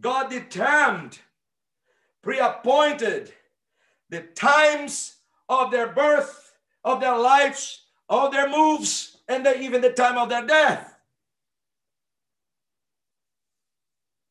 God 0.00 0.30
determined, 0.30 1.18
pre-appointed 2.22 3.32
the 4.08 4.20
times 4.20 5.16
of 5.48 5.70
their 5.70 5.88
birth, 5.88 6.52
of 6.84 7.00
their 7.00 7.16
lives, 7.16 7.82
of 8.08 8.32
their 8.32 8.48
moves, 8.48 9.16
and 9.28 9.44
the, 9.44 9.60
even 9.60 9.80
the 9.80 9.92
time 9.92 10.16
of 10.16 10.28
their 10.28 10.46
death. 10.46 10.94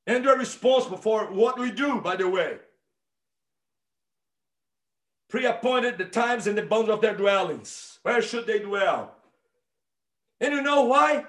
And 0.08 0.26
they're 0.26 0.38
responsible 0.38 0.98
for 0.98 1.32
what 1.32 1.60
we 1.60 1.72
do, 1.72 2.02
by 2.02 2.16
the 2.16 2.28
way. 2.28 2.58
Pre 5.30 5.46
appointed 5.46 5.98
the 5.98 6.06
times 6.06 6.48
and 6.48 6.58
the 6.58 6.64
bounds 6.64 6.90
of 6.90 7.02
their 7.02 7.16
dwellings. 7.16 8.00
Where 8.04 8.22
should 8.22 8.48
they 8.48 8.60
dwell? 8.60 9.16
And 10.42 10.54
you 10.54 10.62
know 10.62 10.84
why? 10.84 11.26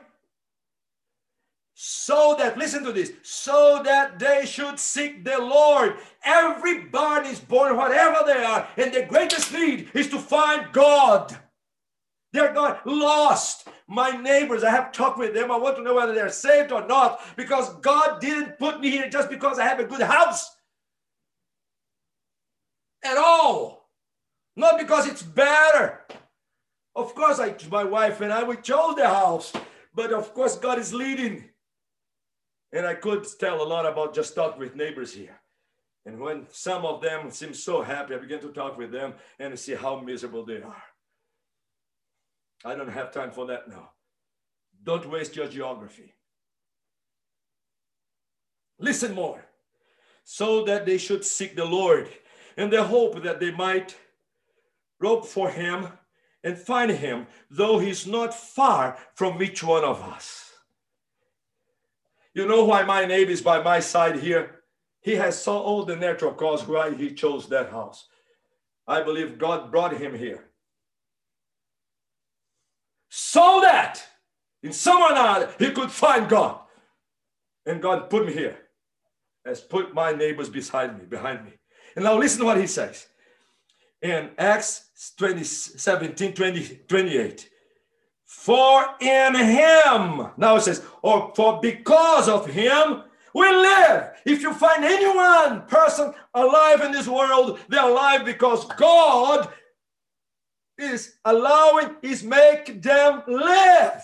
So 1.75 2.37
that, 2.39 2.59
listen 2.59 2.85
to 2.85 2.93
this, 2.93 3.13
so 3.23 3.81
that 3.85 4.19
they 4.19 4.45
should 4.47 4.79
seek 4.79 5.25
the 5.25 5.39
Lord. 5.39 5.97
Everybody 6.25 7.31
is 7.31 7.41
born, 7.41 7.77
whatever 7.77 8.25
they 8.27 8.45
are, 8.45 8.69
and 8.77 8.93
the 8.93 9.03
greatest 9.03 9.53
need 9.53 9.91
is 9.95 10.09
to 10.11 10.19
find 10.19 10.73
God. 10.73 11.37
They're 12.33 12.53
not 12.53 12.87
lost. 12.87 13.69
My 13.89 14.11
neighbors, 14.11 14.65
I 14.65 14.71
have 14.71 14.93
talked 14.93 15.19
with 15.19 15.35
them. 15.35 15.51
I 15.51 15.59
want 15.59 15.77
to 15.77 15.83
know 15.83 15.95
whether 15.95 16.15
they're 16.15 16.31
saved 16.31 16.73
or 16.73 16.87
not 16.87 17.21
because 17.37 17.75
God 17.81 18.21
didn't 18.21 18.59
put 18.59 18.81
me 18.81 18.91
here 18.91 19.11
just 19.11 19.29
because 19.29 19.59
I 19.59 19.65
have 19.65 19.81
a 19.81 19.85
good 19.85 20.01
house 20.01 20.51
at 23.05 23.19
all. 23.19 23.91
Not 24.57 24.79
because 24.79 25.07
it's 25.07 25.23
better. 25.23 26.01
Of 26.95 27.15
course, 27.15 27.39
I, 27.39 27.55
my 27.71 27.85
wife 27.85 28.21
and 28.21 28.33
I, 28.33 28.45
we 28.45 28.57
chose 28.57 28.97
the 28.97 29.09
house, 29.09 29.53
but 29.95 30.13
of 30.13 30.33
course, 30.35 30.57
God 30.57 30.79
is 30.79 30.93
leading. 30.93 31.45
And 32.73 32.87
I 32.87 32.95
could 32.95 33.27
tell 33.39 33.63
a 33.63 33.65
lot 33.65 33.87
about 33.87 34.15
just 34.15 34.35
talk 34.35 34.59
with 34.59 34.77
neighbors 34.77 35.13
here. 35.13 35.41
And 36.07 36.19
when 36.19 36.47
some 36.51 36.85
of 36.85 37.01
them 37.01 37.31
seem 37.31 37.55
so 37.55 37.83
happy, 37.83 38.15
I 38.15 38.19
begin 38.19 38.41
to 38.41 38.53
talk 38.53 38.77
with 38.77 38.91
them 38.91 39.15
and 39.39 39.59
see 39.59 39.75
how 39.75 40.01
miserable 40.01 40.45
they 40.45 40.63
are. 40.63 40.83
I 42.65 42.75
don't 42.75 42.89
have 42.89 43.13
time 43.13 43.31
for 43.31 43.47
that 43.47 43.69
now. 43.69 43.91
Don't 44.83 45.09
waste 45.11 45.37
your 45.37 45.49
geography. 45.49 46.15
Listen 48.79 49.15
more, 49.15 49.45
so 50.25 50.65
that 50.65 50.87
they 50.87 50.99
should 50.99 51.25
seek 51.25 51.55
the 51.55 51.65
Lord 51.65 52.09
in 52.57 52.71
the 52.71 52.83
hope 52.83 53.23
that 53.23 53.39
they 53.39 53.53
might 53.53 53.97
rope 54.99 55.27
for 55.27 55.51
him 55.51 55.89
and 56.43 56.59
find 56.59 56.91
him, 56.91 57.27
though 57.49 57.79
he's 57.79 58.07
not 58.07 58.35
far 58.35 58.99
from 59.15 59.41
each 59.41 59.63
one 59.63 59.85
of 59.85 60.03
us. 60.03 60.52
You 62.35 62.47
know 62.47 62.65
why 62.65 62.83
my 62.83 63.05
neighbor 63.05 63.31
is 63.31 63.43
by 63.43 63.63
my 63.63 63.81
side 63.81 64.17
here? 64.17 64.63
He 65.01 65.17
has 65.17 65.43
saw 65.43 65.61
all 65.61 65.85
the 65.85 65.97
natural 65.97 66.33
cause 66.33 66.67
why 66.67 66.95
he 66.95 67.13
chose 67.13 67.49
that 67.49 67.71
house. 67.71 68.07
I 68.87 69.03
believe 69.03 69.39
God 69.39 69.71
brought 69.71 69.97
him 69.97 70.15
here. 70.15 70.49
So 73.09 73.61
that 73.63 74.03
in 74.63 74.73
some 74.73 75.03
other 75.03 75.53
he 75.59 75.71
could 75.71 75.91
find 75.91 76.29
God. 76.29 76.61
And 77.67 77.83
God 77.83 78.09
put 78.11 78.27
me 78.27 78.33
here. 78.33 78.59
Has 79.45 79.61
put 79.61 79.93
my 79.93 80.13
neighbors 80.13 80.49
beside 80.49 80.99
me, 80.99 81.05
behind 81.05 81.45
me. 81.45 81.53
And 81.95 82.05
now 82.05 82.17
listen 82.17 82.41
to 82.41 82.47
what 82.47 82.59
he 82.59 82.67
says. 82.67 83.07
In 84.01 84.31
Acts 84.39 85.13
20, 85.19 85.45
17, 85.45 86.33
20, 86.33 86.81
28. 86.89 87.49
For 88.33 88.85
in 89.01 89.37
him, 89.37 90.27
now 90.37 90.57
it 90.57 90.63
says, 90.63 90.83
or 91.01 91.33
for 91.37 91.61
because 91.61 92.29
of 92.29 92.45
him, 92.47 93.03
we 93.33 93.49
live. 93.49 94.11
If 94.27 94.43
you 94.43 94.53
find 94.53 94.85
anyone, 94.85 95.67
person 95.67 96.13
alive 96.35 96.81
in 96.81 96.91
this 96.91 97.07
world, 97.07 97.61
they're 97.69 97.89
alive 97.89 98.25
because 98.25 98.65
God 98.77 99.49
is 100.77 101.15
allowing, 101.25 101.95
is 102.03 102.25
make 102.25 102.83
them 102.83 103.23
live. 103.29 104.03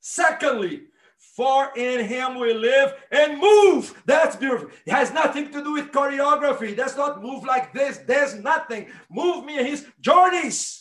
Secondly, 0.00 0.82
for 1.16 1.70
in 1.76 2.04
him 2.04 2.38
we 2.38 2.52
live 2.52 2.92
and 3.12 3.40
move. 3.40 4.02
That's 4.04 4.36
beautiful. 4.36 4.68
It 4.84 4.90
has 4.90 5.10
nothing 5.10 5.50
to 5.52 5.64
do 5.64 5.72
with 5.72 5.90
choreography. 5.90 6.76
That's 6.76 6.98
not 6.98 7.22
move 7.22 7.44
like 7.44 7.72
this. 7.72 7.98
There's 7.98 8.34
nothing. 8.34 8.88
Move 9.08 9.46
me 9.46 9.54
his 9.54 9.86
journeys 10.00 10.79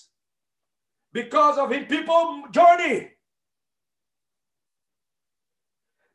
because 1.13 1.57
of 1.57 1.71
his 1.71 1.85
people 1.87 2.43
journey. 2.51 3.11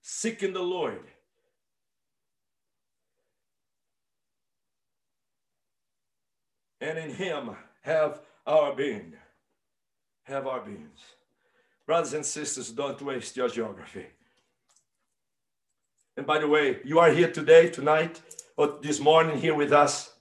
Seeking 0.03 0.53
the 0.53 0.63
Lord. 0.63 1.01
And 6.81 6.99
in 6.99 7.11
him 7.11 7.51
have 7.83 8.21
our 8.47 8.75
being. 8.75 9.15
Have 10.25 10.47
our 10.47 10.61
beings. 10.61 11.01
Brothers 11.87 12.15
and 12.15 12.25
sisters, 12.25 12.71
don't 12.71 13.01
waste 13.03 13.37
your 13.37 13.49
geography. 13.49 14.07
And 16.17 16.27
by 16.27 16.39
the 16.39 16.49
way, 16.49 16.79
you 16.85 16.99
are 16.99 17.11
here 17.11 17.31
today, 17.31 17.69
tonight, 17.69 18.21
or 18.57 18.79
this 18.81 19.01
morning 19.01 19.39
here 19.39 19.55
with 19.55 19.73
us 19.73 20.14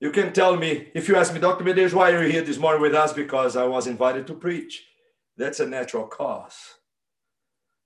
you 0.00 0.10
can 0.10 0.32
tell 0.32 0.56
me, 0.56 0.88
if 0.94 1.08
you 1.08 1.16
ask 1.16 1.32
me, 1.32 1.40
Dr. 1.40 1.64
Medeiros, 1.64 1.94
why 1.94 2.12
are 2.12 2.24
you 2.24 2.30
here 2.30 2.42
this 2.42 2.58
morning 2.58 2.82
with 2.82 2.94
us? 2.94 3.12
Because 3.12 3.56
I 3.56 3.64
was 3.64 3.86
invited 3.86 4.26
to 4.26 4.34
preach. 4.34 4.84
That's 5.36 5.60
a 5.60 5.66
natural 5.66 6.06
cause. 6.06 6.76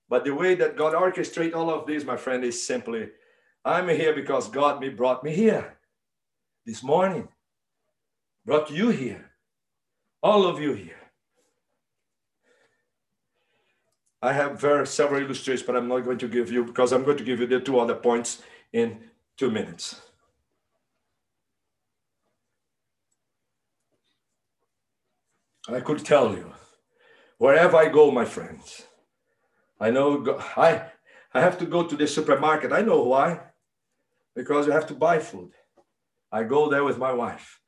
But 0.09 0.25
the 0.25 0.35
way 0.35 0.55
that 0.55 0.75
God 0.75 0.93
orchestrates 0.93 1.55
all 1.55 1.69
of 1.69 1.87
this, 1.87 2.03
my 2.03 2.17
friend, 2.17 2.43
is 2.43 2.65
simply 2.65 3.09
I'm 3.63 3.87
here 3.87 4.13
because 4.13 4.49
God 4.49 4.81
me 4.81 4.89
brought 4.89 5.23
me 5.23 5.33
here 5.33 5.77
this 6.65 6.83
morning, 6.83 7.27
brought 8.45 8.69
you 8.71 8.89
here, 8.89 9.31
all 10.21 10.45
of 10.45 10.59
you 10.59 10.73
here. 10.73 10.95
I 14.21 14.33
have 14.33 14.59
very 14.59 14.85
several 14.85 15.21
illustrations, 15.21 15.65
but 15.65 15.75
I'm 15.75 15.87
not 15.87 16.01
going 16.01 16.17
to 16.19 16.27
give 16.27 16.51
you 16.51 16.65
because 16.65 16.91
I'm 16.91 17.03
going 17.03 17.17
to 17.17 17.23
give 17.23 17.39
you 17.39 17.47
the 17.47 17.59
two 17.59 17.79
other 17.79 17.95
points 17.95 18.41
in 18.73 18.99
two 19.37 19.49
minutes. 19.49 20.01
I 25.67 25.79
could 25.79 26.03
tell 26.03 26.33
you, 26.33 26.53
wherever 27.37 27.77
I 27.77 27.89
go, 27.89 28.11
my 28.11 28.25
friends, 28.25 28.83
I 29.79 29.91
know 29.91 30.39
I, 30.57 30.83
I 31.33 31.41
have 31.41 31.57
to 31.59 31.65
go 31.65 31.85
to 31.85 31.95
the 31.95 32.07
supermarket. 32.07 32.71
I 32.71 32.81
know 32.81 33.03
why. 33.03 33.39
Because 34.35 34.65
you 34.65 34.71
have 34.71 34.87
to 34.87 34.93
buy 34.93 35.19
food. 35.19 35.51
I 36.31 36.43
go 36.43 36.69
there 36.69 36.83
with 36.83 36.97
my 36.97 37.11
wife. 37.11 37.59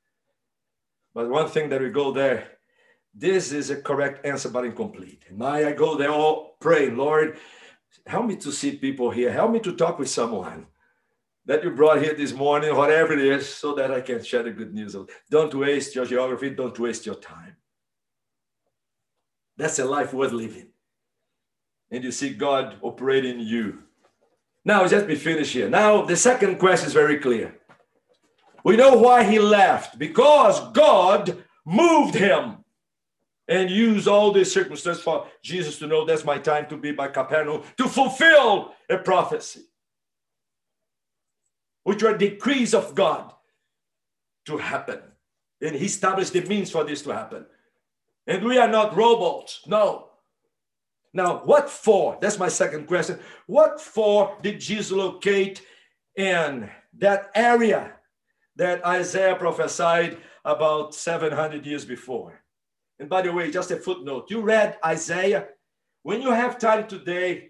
But 1.13 1.29
one 1.29 1.47
thing 1.49 1.69
that 1.69 1.81
we 1.81 1.89
go 1.89 2.11
there, 2.11 2.47
this 3.13 3.51
is 3.51 3.69
a 3.69 3.81
correct 3.81 4.25
answer, 4.25 4.49
but 4.49 4.65
incomplete. 4.65 5.25
And 5.29 5.43
I, 5.43 5.69
I 5.69 5.73
go 5.73 5.95
there 5.95 6.09
oh, 6.09 6.13
all 6.13 6.57
praying, 6.59 6.97
Lord, 6.97 7.37
help 8.07 8.25
me 8.25 8.35
to 8.37 8.51
see 8.51 8.77
people 8.77 9.11
here. 9.11 9.31
Help 9.31 9.51
me 9.51 9.59
to 9.59 9.75
talk 9.75 9.99
with 9.99 10.09
someone 10.09 10.67
that 11.45 11.63
you 11.63 11.71
brought 11.71 12.01
here 12.01 12.15
this 12.15 12.33
morning, 12.33 12.75
whatever 12.75 13.13
it 13.13 13.19
is, 13.19 13.47
so 13.47 13.75
that 13.75 13.91
I 13.91 14.01
can 14.01 14.23
share 14.23 14.43
the 14.43 14.51
good 14.51 14.73
news. 14.73 14.95
Don't 15.29 15.53
waste 15.53 15.93
your 15.93 16.05
geography. 16.05 16.51
Don't 16.51 16.79
waste 16.79 17.05
your 17.05 17.15
time. 17.15 17.57
That's 19.57 19.79
a 19.79 19.85
life 19.85 20.13
worth 20.13 20.31
living. 20.31 20.67
And 21.91 22.03
you 22.03 22.11
see 22.11 22.33
God 22.33 22.77
operating 22.81 23.39
in 23.39 23.45
you. 23.45 23.79
Now, 24.65 24.87
just 24.87 25.07
be 25.07 25.15
finished 25.15 25.53
here. 25.53 25.69
Now, 25.69 26.03
the 26.03 26.15
second 26.15 26.57
question 26.57 26.87
is 26.87 26.93
very 26.93 27.19
clear. 27.19 27.59
We 28.63 28.77
know 28.77 28.97
why 28.97 29.23
he 29.23 29.39
left 29.39 29.99
because 29.99 30.71
God 30.71 31.43
moved 31.65 32.15
him 32.15 32.63
and 33.47 33.69
used 33.69 34.07
all 34.07 34.31
these 34.31 34.51
circumstances 34.51 35.03
for 35.03 35.27
Jesus 35.41 35.77
to 35.79 35.87
know 35.87 36.05
that's 36.05 36.23
my 36.23 36.37
time 36.37 36.67
to 36.67 36.77
be 36.77 36.91
by 36.91 37.09
Capernaum 37.09 37.63
to 37.77 37.87
fulfill 37.89 38.73
a 38.89 38.97
prophecy, 38.97 39.63
which 41.83 42.01
were 42.01 42.17
decrees 42.17 42.73
of 42.73 42.95
God 42.95 43.33
to 44.45 44.57
happen. 44.57 44.99
And 45.61 45.75
he 45.75 45.85
established 45.85 46.33
the 46.33 46.41
means 46.41 46.71
for 46.71 46.85
this 46.85 47.01
to 47.03 47.11
happen. 47.11 47.45
And 48.27 48.43
we 48.43 48.57
are 48.57 48.67
not 48.67 48.95
robots. 48.95 49.61
No. 49.67 50.09
Now, 51.13 51.41
what 51.45 51.69
for? 51.69 52.17
That's 52.21 52.39
my 52.39 52.47
second 52.47 52.87
question. 52.87 53.19
What 53.45 53.79
for 53.79 54.37
did 54.41 54.59
Jesus 54.59 54.91
locate 54.91 55.61
in 56.15 56.69
that 56.97 57.29
area 57.35 57.93
that 58.55 58.85
Isaiah 58.85 59.35
prophesied 59.35 60.17
about 60.43 60.95
700 60.95 61.65
years 61.65 61.85
before? 61.85 62.41
And 62.99 63.09
by 63.09 63.21
the 63.21 63.31
way, 63.31 63.51
just 63.51 63.71
a 63.71 63.75
footnote 63.75 64.29
you 64.29 64.41
read 64.41 64.77
Isaiah. 64.85 65.47
When 66.03 66.21
you 66.21 66.31
have 66.31 66.57
time 66.57 66.87
today, 66.87 67.49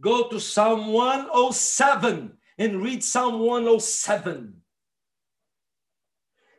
go 0.00 0.28
to 0.28 0.40
Psalm 0.40 0.92
107 0.92 2.32
and 2.58 2.82
read 2.82 3.04
Psalm 3.04 3.40
107 3.40 4.54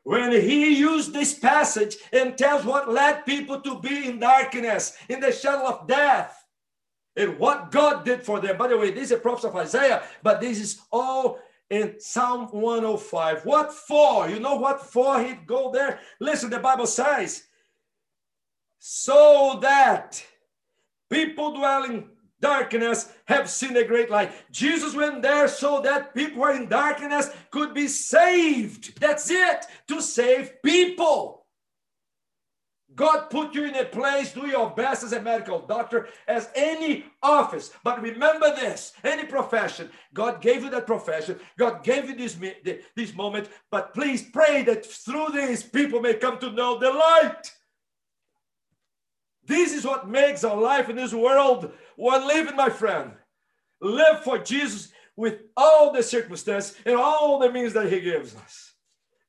when 0.08 0.32
he 0.32 0.74
used 0.78 1.12
this 1.12 1.34
passage 1.34 1.98
and 2.14 2.38
tells 2.38 2.64
what 2.64 2.90
led 2.90 3.26
people 3.26 3.60
to 3.60 3.78
be 3.82 4.08
in 4.08 4.20
darkness, 4.20 4.94
in 5.10 5.20
the 5.20 5.34
shadow 5.34 5.68
of 5.68 5.86
death, 5.86 6.46
and 7.18 7.38
what 7.38 7.72
God 7.72 8.06
did 8.06 8.24
for 8.24 8.40
them. 8.40 8.58
By 8.58 8.70
the 8.70 8.78
way, 8.78 8.92
this 8.92 9.12
is 9.12 9.12
a 9.12 9.18
prophecy 9.18 9.50
of 9.50 9.56
Isaiah, 9.58 10.04
but 10.24 10.40
this 10.40 10.62
is 10.62 10.80
all 10.94 11.40
in 11.70 12.00
Psalm 12.00 12.48
105. 12.52 13.46
What 13.46 13.74
for? 13.74 14.30
You 14.30 14.40
know 14.40 14.56
what 14.56 14.80
for 14.80 15.22
he'd 15.22 15.46
go 15.46 15.74
there? 15.74 16.00
Listen, 16.22 16.50
the 16.50 16.60
Bible 16.60 16.88
says, 16.88 17.44
so 18.80 19.60
that 19.62 20.24
people 21.10 21.54
dwelling 21.54 22.08
darkness 22.42 23.12
have 23.26 23.50
seen 23.50 23.76
a 23.78 23.84
great 23.84 24.10
light. 24.10 24.32
Jesus 24.52 24.96
went 24.96 25.22
there 25.22 25.48
so 25.48 25.82
that 25.82 26.14
people 26.14 26.38
who 26.38 26.44
are 26.44 26.54
in 26.54 26.68
darkness 26.68 27.30
could 27.52 27.74
be 27.74 27.88
saved. 27.88 29.00
That's 29.00 29.30
it, 29.30 29.66
to 29.88 30.02
save 30.02 30.62
people. 30.64 31.46
God 32.98 33.30
put 33.30 33.54
you 33.54 33.66
in 33.66 33.76
a 33.76 33.86
place, 33.86 34.34
do 34.34 34.48
your 34.48 34.72
best 34.72 35.04
as 35.04 35.14
a 35.14 35.22
medical 35.22 35.60
doctor, 35.60 36.08
as 36.28 36.50
any 36.56 37.06
office. 37.22 37.70
But 37.84 38.02
remember 38.02 38.56
this 38.56 38.94
any 39.04 39.26
profession, 39.26 39.90
God 40.14 40.42
gave 40.42 40.64
you 40.64 40.72
that 40.72 40.88
profession, 40.88 41.40
God 41.58 41.84
gave 41.84 42.10
you 42.10 42.16
this, 42.16 42.38
this 42.96 43.14
moment. 43.14 43.50
But 43.70 43.94
please 43.94 44.24
pray 44.24 44.64
that 44.64 44.86
through 44.86 45.30
this, 45.32 45.62
people 45.62 46.02
may 46.02 46.16
come 46.16 46.40
to 46.40 46.52
know 46.52 46.80
the 46.80 46.90
light. 46.90 47.52
This 49.48 49.74
is 49.74 49.86
what 49.86 50.10
makes 50.10 50.44
our 50.44 50.58
life 50.58 50.90
in 50.90 50.98
this 50.98 51.14
world 51.14 51.72
worth 51.96 52.26
living, 52.26 52.56
my 52.56 52.70
friend. 52.70 53.14
Live 53.82 54.24
for 54.24 54.38
Jesus 54.38 54.92
with 55.16 55.40
all 55.56 55.92
the 55.94 56.04
circumstances 56.04 56.78
and 56.86 56.96
all 56.96 57.40
the 57.40 57.52
means 57.52 57.74
that 57.74 57.92
he 57.92 58.02
gives 58.02 58.36
us. 58.36 58.74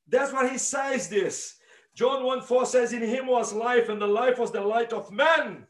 That's 0.07 0.33
what 0.33 0.51
he 0.51 0.57
says 0.57 1.07
this. 1.07 1.55
John 1.95 2.25
1 2.25 2.41
4 2.41 2.65
says, 2.65 2.93
In 2.93 3.01
him 3.01 3.27
was 3.27 3.53
life, 3.53 3.89
and 3.89 4.01
the 4.01 4.07
life 4.07 4.37
was 4.37 4.51
the 4.51 4.61
light 4.61 4.93
of 4.93 5.11
men. 5.11 5.65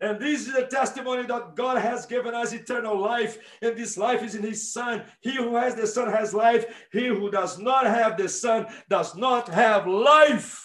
And 0.00 0.20
this 0.20 0.48
is 0.48 0.54
a 0.54 0.66
testimony 0.66 1.22
that 1.26 1.54
God 1.54 1.78
has 1.78 2.04
given 2.04 2.34
us 2.34 2.52
eternal 2.52 2.98
life, 2.98 3.38
and 3.62 3.76
this 3.76 3.96
life 3.96 4.22
is 4.22 4.34
in 4.34 4.42
His 4.42 4.72
Son. 4.72 5.04
He 5.20 5.36
who 5.36 5.56
has 5.56 5.74
the 5.74 5.86
Son 5.86 6.10
has 6.10 6.34
life. 6.34 6.66
He 6.92 7.06
who 7.06 7.30
does 7.30 7.58
not 7.58 7.86
have 7.86 8.16
the 8.16 8.28
Son 8.28 8.66
does 8.88 9.16
not 9.16 9.48
have 9.48 9.86
life. 9.86 10.63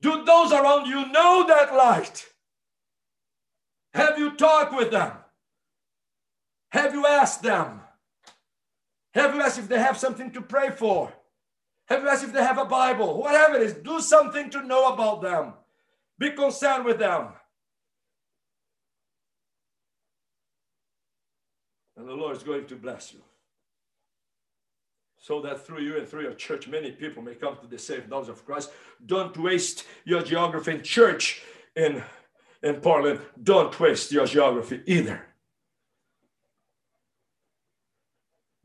Do 0.00 0.24
those 0.24 0.52
around 0.52 0.86
you 0.86 1.10
know 1.10 1.44
that 1.46 1.74
light? 1.74 2.26
Have 3.94 4.18
you 4.18 4.36
talked 4.36 4.74
with 4.74 4.90
them? 4.90 5.12
Have 6.70 6.94
you 6.94 7.06
asked 7.06 7.42
them? 7.42 7.80
Have 9.14 9.34
you 9.34 9.42
asked 9.42 9.58
if 9.58 9.68
they 9.68 9.78
have 9.78 9.98
something 9.98 10.30
to 10.32 10.40
pray 10.40 10.70
for? 10.70 11.12
Have 11.88 12.02
you 12.02 12.08
asked 12.08 12.24
if 12.24 12.32
they 12.32 12.42
have 12.42 12.58
a 12.58 12.64
Bible? 12.64 13.18
Whatever 13.18 13.56
it 13.56 13.62
is, 13.62 13.74
do 13.74 14.00
something 14.00 14.50
to 14.50 14.62
know 14.62 14.92
about 14.92 15.22
them. 15.22 15.54
Be 16.18 16.30
concerned 16.30 16.84
with 16.84 16.98
them. 16.98 17.28
And 21.96 22.06
the 22.06 22.14
Lord 22.14 22.36
is 22.36 22.42
going 22.42 22.66
to 22.66 22.76
bless 22.76 23.12
you 23.12 23.20
so 25.28 25.42
that 25.42 25.60
through 25.66 25.82
you 25.82 25.98
and 25.98 26.08
through 26.08 26.22
your 26.22 26.32
church, 26.32 26.66
many 26.68 26.90
people 26.90 27.22
may 27.22 27.34
come 27.34 27.54
to 27.60 27.66
the 27.66 27.78
saved 27.78 28.08
knowledge 28.08 28.30
of 28.30 28.46
Christ. 28.46 28.70
Don't 29.04 29.36
waste 29.36 29.84
your 30.06 30.22
geography 30.22 30.70
in 30.70 30.82
church 30.82 31.42
in, 31.76 32.02
in 32.62 32.76
Portland. 32.76 33.20
Don't 33.42 33.78
waste 33.78 34.10
your 34.10 34.24
geography 34.24 34.80
either. 34.86 35.20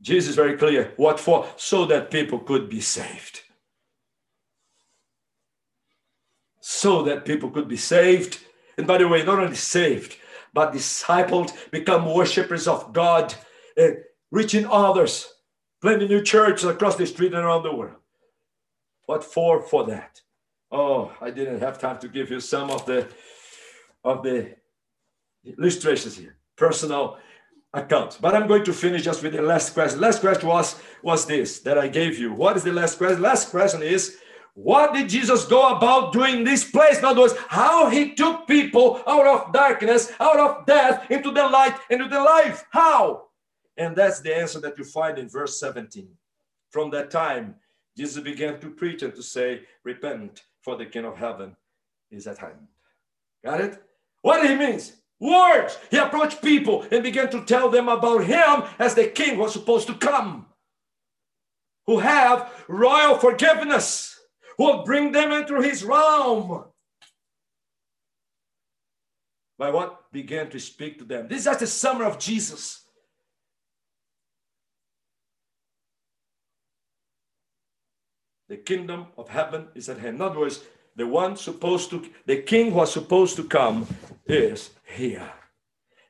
Jesus 0.00 0.30
is 0.30 0.36
very 0.36 0.56
clear. 0.56 0.94
What 0.96 1.20
for? 1.20 1.46
So 1.58 1.84
that 1.84 2.10
people 2.10 2.38
could 2.38 2.70
be 2.70 2.80
saved. 2.80 3.42
So 6.60 7.02
that 7.02 7.26
people 7.26 7.50
could 7.50 7.68
be 7.68 7.76
saved. 7.76 8.38
And 8.78 8.86
by 8.86 8.96
the 8.96 9.06
way, 9.06 9.22
not 9.22 9.38
only 9.38 9.54
saved, 9.54 10.16
but 10.54 10.72
discipled, 10.72 11.52
become 11.70 12.10
worshippers 12.10 12.66
of 12.66 12.94
God, 12.94 13.34
uh, 13.78 13.88
reaching 14.30 14.64
others 14.64 15.33
planting 15.84 16.08
new 16.08 16.22
churches 16.22 16.64
across 16.64 16.96
the 16.96 17.06
street 17.06 17.34
and 17.34 17.44
around 17.44 17.62
the 17.62 17.74
world. 17.74 18.00
What 19.04 19.22
for? 19.22 19.60
For 19.60 19.84
that. 19.84 20.22
Oh, 20.72 21.12
I 21.20 21.28
didn't 21.28 21.60
have 21.60 21.78
time 21.78 21.98
to 21.98 22.08
give 22.08 22.30
you 22.30 22.40
some 22.40 22.70
of 22.70 22.86
the 22.86 23.06
of 24.02 24.22
the 24.22 24.56
illustrations 25.44 26.16
here, 26.16 26.36
personal 26.56 27.18
accounts. 27.74 28.16
But 28.16 28.34
I'm 28.34 28.46
going 28.46 28.64
to 28.64 28.72
finish 28.72 29.02
just 29.04 29.22
with 29.22 29.34
the 29.34 29.42
last 29.42 29.74
question. 29.74 30.00
Last 30.00 30.20
question 30.22 30.48
was 30.48 30.76
was 31.02 31.26
this 31.26 31.58
that 31.60 31.76
I 31.76 31.88
gave 31.88 32.18
you. 32.18 32.32
What 32.32 32.56
is 32.56 32.64
the 32.64 32.72
last 32.72 32.96
question? 32.96 33.20
Last 33.20 33.50
question 33.50 33.82
is 33.82 34.16
what 34.54 34.94
did 34.94 35.10
Jesus 35.10 35.44
go 35.44 35.76
about 35.76 36.14
doing 36.14 36.36
in 36.36 36.44
this 36.44 36.64
place? 36.64 36.98
In 36.98 37.04
other 37.04 37.20
words, 37.20 37.34
how 37.48 37.90
he 37.90 38.14
took 38.14 38.46
people 38.46 39.02
out 39.06 39.26
of 39.26 39.52
darkness, 39.52 40.10
out 40.18 40.40
of 40.40 40.64
death, 40.64 41.10
into 41.10 41.30
the 41.30 41.46
light, 41.46 41.76
into 41.90 42.08
the 42.08 42.22
life. 42.22 42.64
How? 42.70 43.24
And 43.76 43.96
that's 43.96 44.20
the 44.20 44.36
answer 44.36 44.60
that 44.60 44.78
you 44.78 44.84
find 44.84 45.18
in 45.18 45.28
verse 45.28 45.58
17. 45.58 46.08
From 46.70 46.90
that 46.90 47.10
time, 47.10 47.56
Jesus 47.96 48.22
began 48.22 48.60
to 48.60 48.70
preach 48.70 49.02
and 49.02 49.14
to 49.14 49.22
say, 49.22 49.62
Repent, 49.84 50.42
for 50.62 50.76
the 50.76 50.86
King 50.86 51.04
of 51.04 51.16
heaven 51.16 51.56
is 52.10 52.26
at 52.26 52.38
hand. 52.38 52.68
Got 53.44 53.60
it? 53.60 53.82
What 54.22 54.48
he 54.48 54.54
means? 54.54 54.94
Words. 55.20 55.78
He 55.90 55.96
approached 55.96 56.42
people 56.42 56.86
and 56.90 57.02
began 57.02 57.30
to 57.30 57.44
tell 57.44 57.68
them 57.68 57.88
about 57.88 58.24
him 58.24 58.64
as 58.78 58.94
the 58.94 59.06
king 59.06 59.38
was 59.38 59.52
supposed 59.52 59.86
to 59.86 59.94
come, 59.94 60.46
who 61.86 61.98
have 61.98 62.64
royal 62.68 63.18
forgiveness, 63.18 64.18
who 64.56 64.64
will 64.64 64.84
bring 64.84 65.12
them 65.12 65.32
into 65.32 65.60
his 65.60 65.84
realm. 65.84 66.64
By 69.56 69.70
what 69.70 70.10
began 70.10 70.50
to 70.50 70.58
speak 70.58 70.98
to 70.98 71.04
them. 71.04 71.28
This 71.28 71.40
is 71.40 71.44
just 71.44 71.60
the 71.60 71.66
summer 71.66 72.04
of 72.04 72.18
Jesus. 72.18 72.83
The 78.48 78.58
kingdom 78.58 79.06
of 79.16 79.28
heaven 79.28 79.68
is 79.74 79.88
at 79.88 79.98
hand. 79.98 80.16
In 80.16 80.22
other 80.22 80.40
words, 80.40 80.64
the 80.96 81.06
one 81.06 81.36
supposed 81.36 81.90
to, 81.90 82.04
the 82.26 82.42
king 82.42 82.70
who 82.70 82.76
was 82.76 82.92
supposed 82.92 83.36
to 83.36 83.44
come 83.44 83.86
is 84.26 84.70
here. 84.84 85.32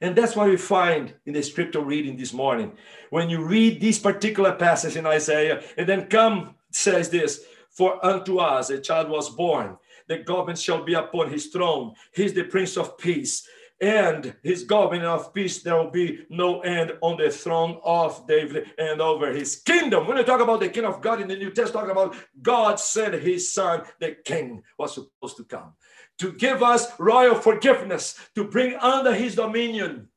And 0.01 0.17
that's 0.17 0.35
what 0.35 0.51
we 0.51 0.57
find 0.57 1.15
in 1.27 1.33
the 1.33 1.43
scripture 1.43 1.81
reading 1.81 2.17
this 2.17 2.33
morning. 2.33 2.73
When 3.11 3.31
you 3.31 3.45
read 3.45 3.81
this 3.81 3.99
particular 3.99 4.53
passage 4.53 4.97
in 4.97 5.07
Isaiah, 5.07 5.63
and 5.79 5.89
then 5.89 6.07
come 6.09 6.57
says 6.73 7.09
this, 7.09 7.45
for 7.71 8.05
unto 8.05 8.39
us 8.39 8.71
a 8.71 8.81
child 8.81 9.09
was 9.09 9.31
born, 9.31 9.79
the 10.09 10.19
government 10.19 10.59
shall 10.59 10.85
be 10.85 10.95
upon 10.95 11.31
his 11.31 11.47
throne. 11.47 11.95
He's 12.13 12.35
the 12.35 12.45
Prince 12.45 12.77
of 12.77 12.99
Peace 12.99 13.49
and 13.81 14.35
his 14.43 14.65
government 14.65 15.05
of 15.05 15.35
peace, 15.35 15.63
there 15.63 15.77
will 15.77 15.91
be 15.91 16.27
no 16.31 16.61
end 16.61 16.93
on 17.01 17.17
the 17.17 17.31
throne 17.31 17.81
of 17.85 18.27
David 18.27 18.71
and 18.79 19.01
over 19.01 19.33
his 19.33 19.57
kingdom. 19.57 20.07
When 20.07 20.17
you 20.17 20.23
talk 20.23 20.41
about 20.41 20.61
the 20.61 20.69
king 20.69 20.85
of 20.85 21.01
God 21.01 21.21
in 21.21 21.29
the 21.29 21.37
New 21.37 21.51
Testament, 21.51 21.89
talk 21.89 21.91
about 21.91 22.17
God 22.41 22.79
sent 22.79 23.15
his 23.15 23.53
son, 23.53 23.83
the 23.99 24.17
king 24.25 24.63
was 24.79 24.95
supposed 24.95 25.37
to 25.39 25.45
come 25.45 25.75
to 26.19 26.33
give 26.33 26.63
us 26.63 26.99
royal 26.99 27.35
forgiveness, 27.35 28.19
to 28.35 28.45
bring 28.45 28.75
under 28.77 29.15
his 29.15 29.35
dominion 29.35 30.09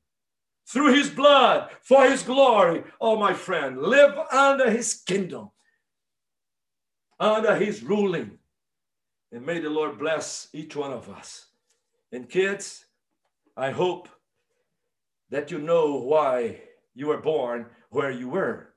through 0.68 0.94
his 0.94 1.10
blood 1.10 1.70
for 1.82 2.10
his 2.10 2.24
glory. 2.24 2.84
Oh, 3.00 3.18
my 3.18 3.34
friend, 3.34 3.82
live 3.82 4.18
under 4.32 4.70
his 4.70 4.94
kingdom, 4.94 5.52
under 7.20 7.56
his 7.56 7.84
ruling. 7.84 8.38
And 9.32 9.46
may 9.46 9.60
the 9.60 9.70
Lord 9.70 9.98
bless 9.98 10.50
each 10.54 10.76
one 10.76 10.94
of 10.94 11.10
us. 11.10 11.48
And 12.12 12.30
kids, 12.30 12.86
I 13.58 13.72
hope 13.72 14.08
that 15.32 15.50
you 15.50 15.58
know 15.58 15.96
why 15.96 16.62
you 16.94 17.08
were 17.08 17.18
born 17.18 17.66
where 17.90 18.12
you 18.12 18.30
were 18.30 18.70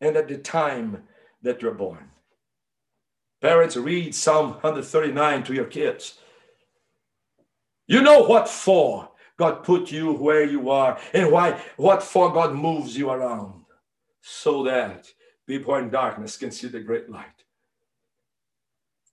and 0.00 0.16
at 0.16 0.28
the 0.28 0.38
time 0.38 1.02
that 1.42 1.60
you're 1.60 1.74
born. 1.74 2.10
Parents, 3.42 3.76
read 3.76 4.14
Psalm 4.14 4.52
139 4.52 5.42
to 5.44 5.54
your 5.54 5.66
kids. 5.66 6.18
You 7.86 8.00
know 8.00 8.22
what 8.22 8.48
for 8.48 9.10
God 9.36 9.62
put 9.62 9.92
you 9.92 10.12
where 10.14 10.44
you 10.44 10.70
are 10.70 10.98
and 11.12 11.30
why 11.30 11.60
what 11.76 12.02
for 12.02 12.32
God 12.32 12.54
moves 12.54 12.96
you 12.96 13.10
around 13.10 13.64
so 14.22 14.62
that 14.64 15.12
people 15.46 15.74
in 15.74 15.90
darkness 15.90 16.38
can 16.38 16.50
see 16.50 16.68
the 16.68 16.80
great 16.80 17.10
light. 17.10 17.44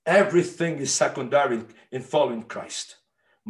Everything 0.06 0.78
is 0.78 0.94
secondary 0.94 1.64
in 1.92 2.02
following 2.02 2.44
Christ 2.44 2.96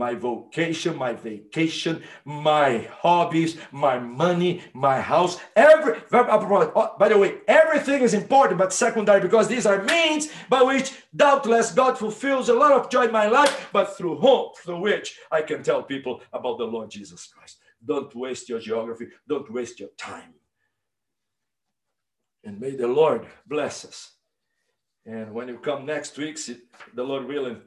my 0.01 0.15
vocation, 0.15 0.97
my 0.97 1.13
vacation, 1.13 2.01
my 2.25 2.89
hobbies, 3.03 3.57
my 3.71 3.99
money, 3.99 4.63
my 4.73 4.99
house. 4.99 5.39
Every 5.55 5.93
oh, 6.11 6.95
by 6.97 7.07
the 7.07 7.19
way, 7.19 7.37
everything 7.47 8.01
is 8.01 8.15
important 8.15 8.57
but 8.57 8.73
secondary 8.73 9.21
because 9.21 9.47
these 9.47 9.67
are 9.67 9.83
means 9.83 10.23
by 10.49 10.63
which 10.63 10.87
doubtless 11.15 11.71
God 11.71 11.99
fulfills 11.99 12.49
a 12.49 12.59
lot 12.63 12.71
of 12.71 12.89
joy 12.89 13.05
in 13.05 13.11
my 13.11 13.27
life, 13.27 13.69
but 13.71 13.95
through 13.95 14.17
hope, 14.17 14.57
through 14.57 14.81
which 14.81 15.19
I 15.31 15.43
can 15.43 15.61
tell 15.61 15.83
people 15.83 16.21
about 16.33 16.57
the 16.57 16.71
Lord 16.75 16.89
Jesus 16.89 17.27
Christ. 17.27 17.59
Don't 17.85 18.13
waste 18.15 18.49
your 18.49 18.59
geography, 18.59 19.07
don't 19.27 19.53
waste 19.53 19.79
your 19.79 19.93
time. 19.99 20.33
And 22.43 22.59
may 22.59 22.71
the 22.71 22.87
Lord 22.87 23.27
bless 23.45 23.85
us. 23.85 24.13
And 25.05 25.31
when 25.31 25.47
you 25.47 25.57
come 25.59 25.85
next 25.85 26.17
week, 26.17 26.39
the 26.95 27.03
Lord 27.03 27.25
willing, 27.27 27.61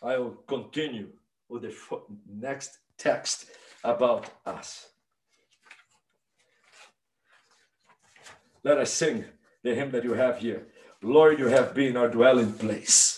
I 0.00 0.16
will 0.18 0.36
continue 0.46 1.08
with 1.48 1.62
the 1.62 1.74
next 2.28 2.78
text 2.98 3.46
about 3.84 4.30
us. 4.44 4.88
Let 8.64 8.78
us 8.78 8.92
sing 8.92 9.24
the 9.62 9.74
hymn 9.74 9.90
that 9.92 10.04
you 10.04 10.14
have 10.14 10.38
here. 10.38 10.66
Lord, 11.02 11.38
you 11.38 11.46
have 11.46 11.74
been 11.74 11.96
our 11.96 12.08
dwelling 12.08 12.52
place. 12.54 13.15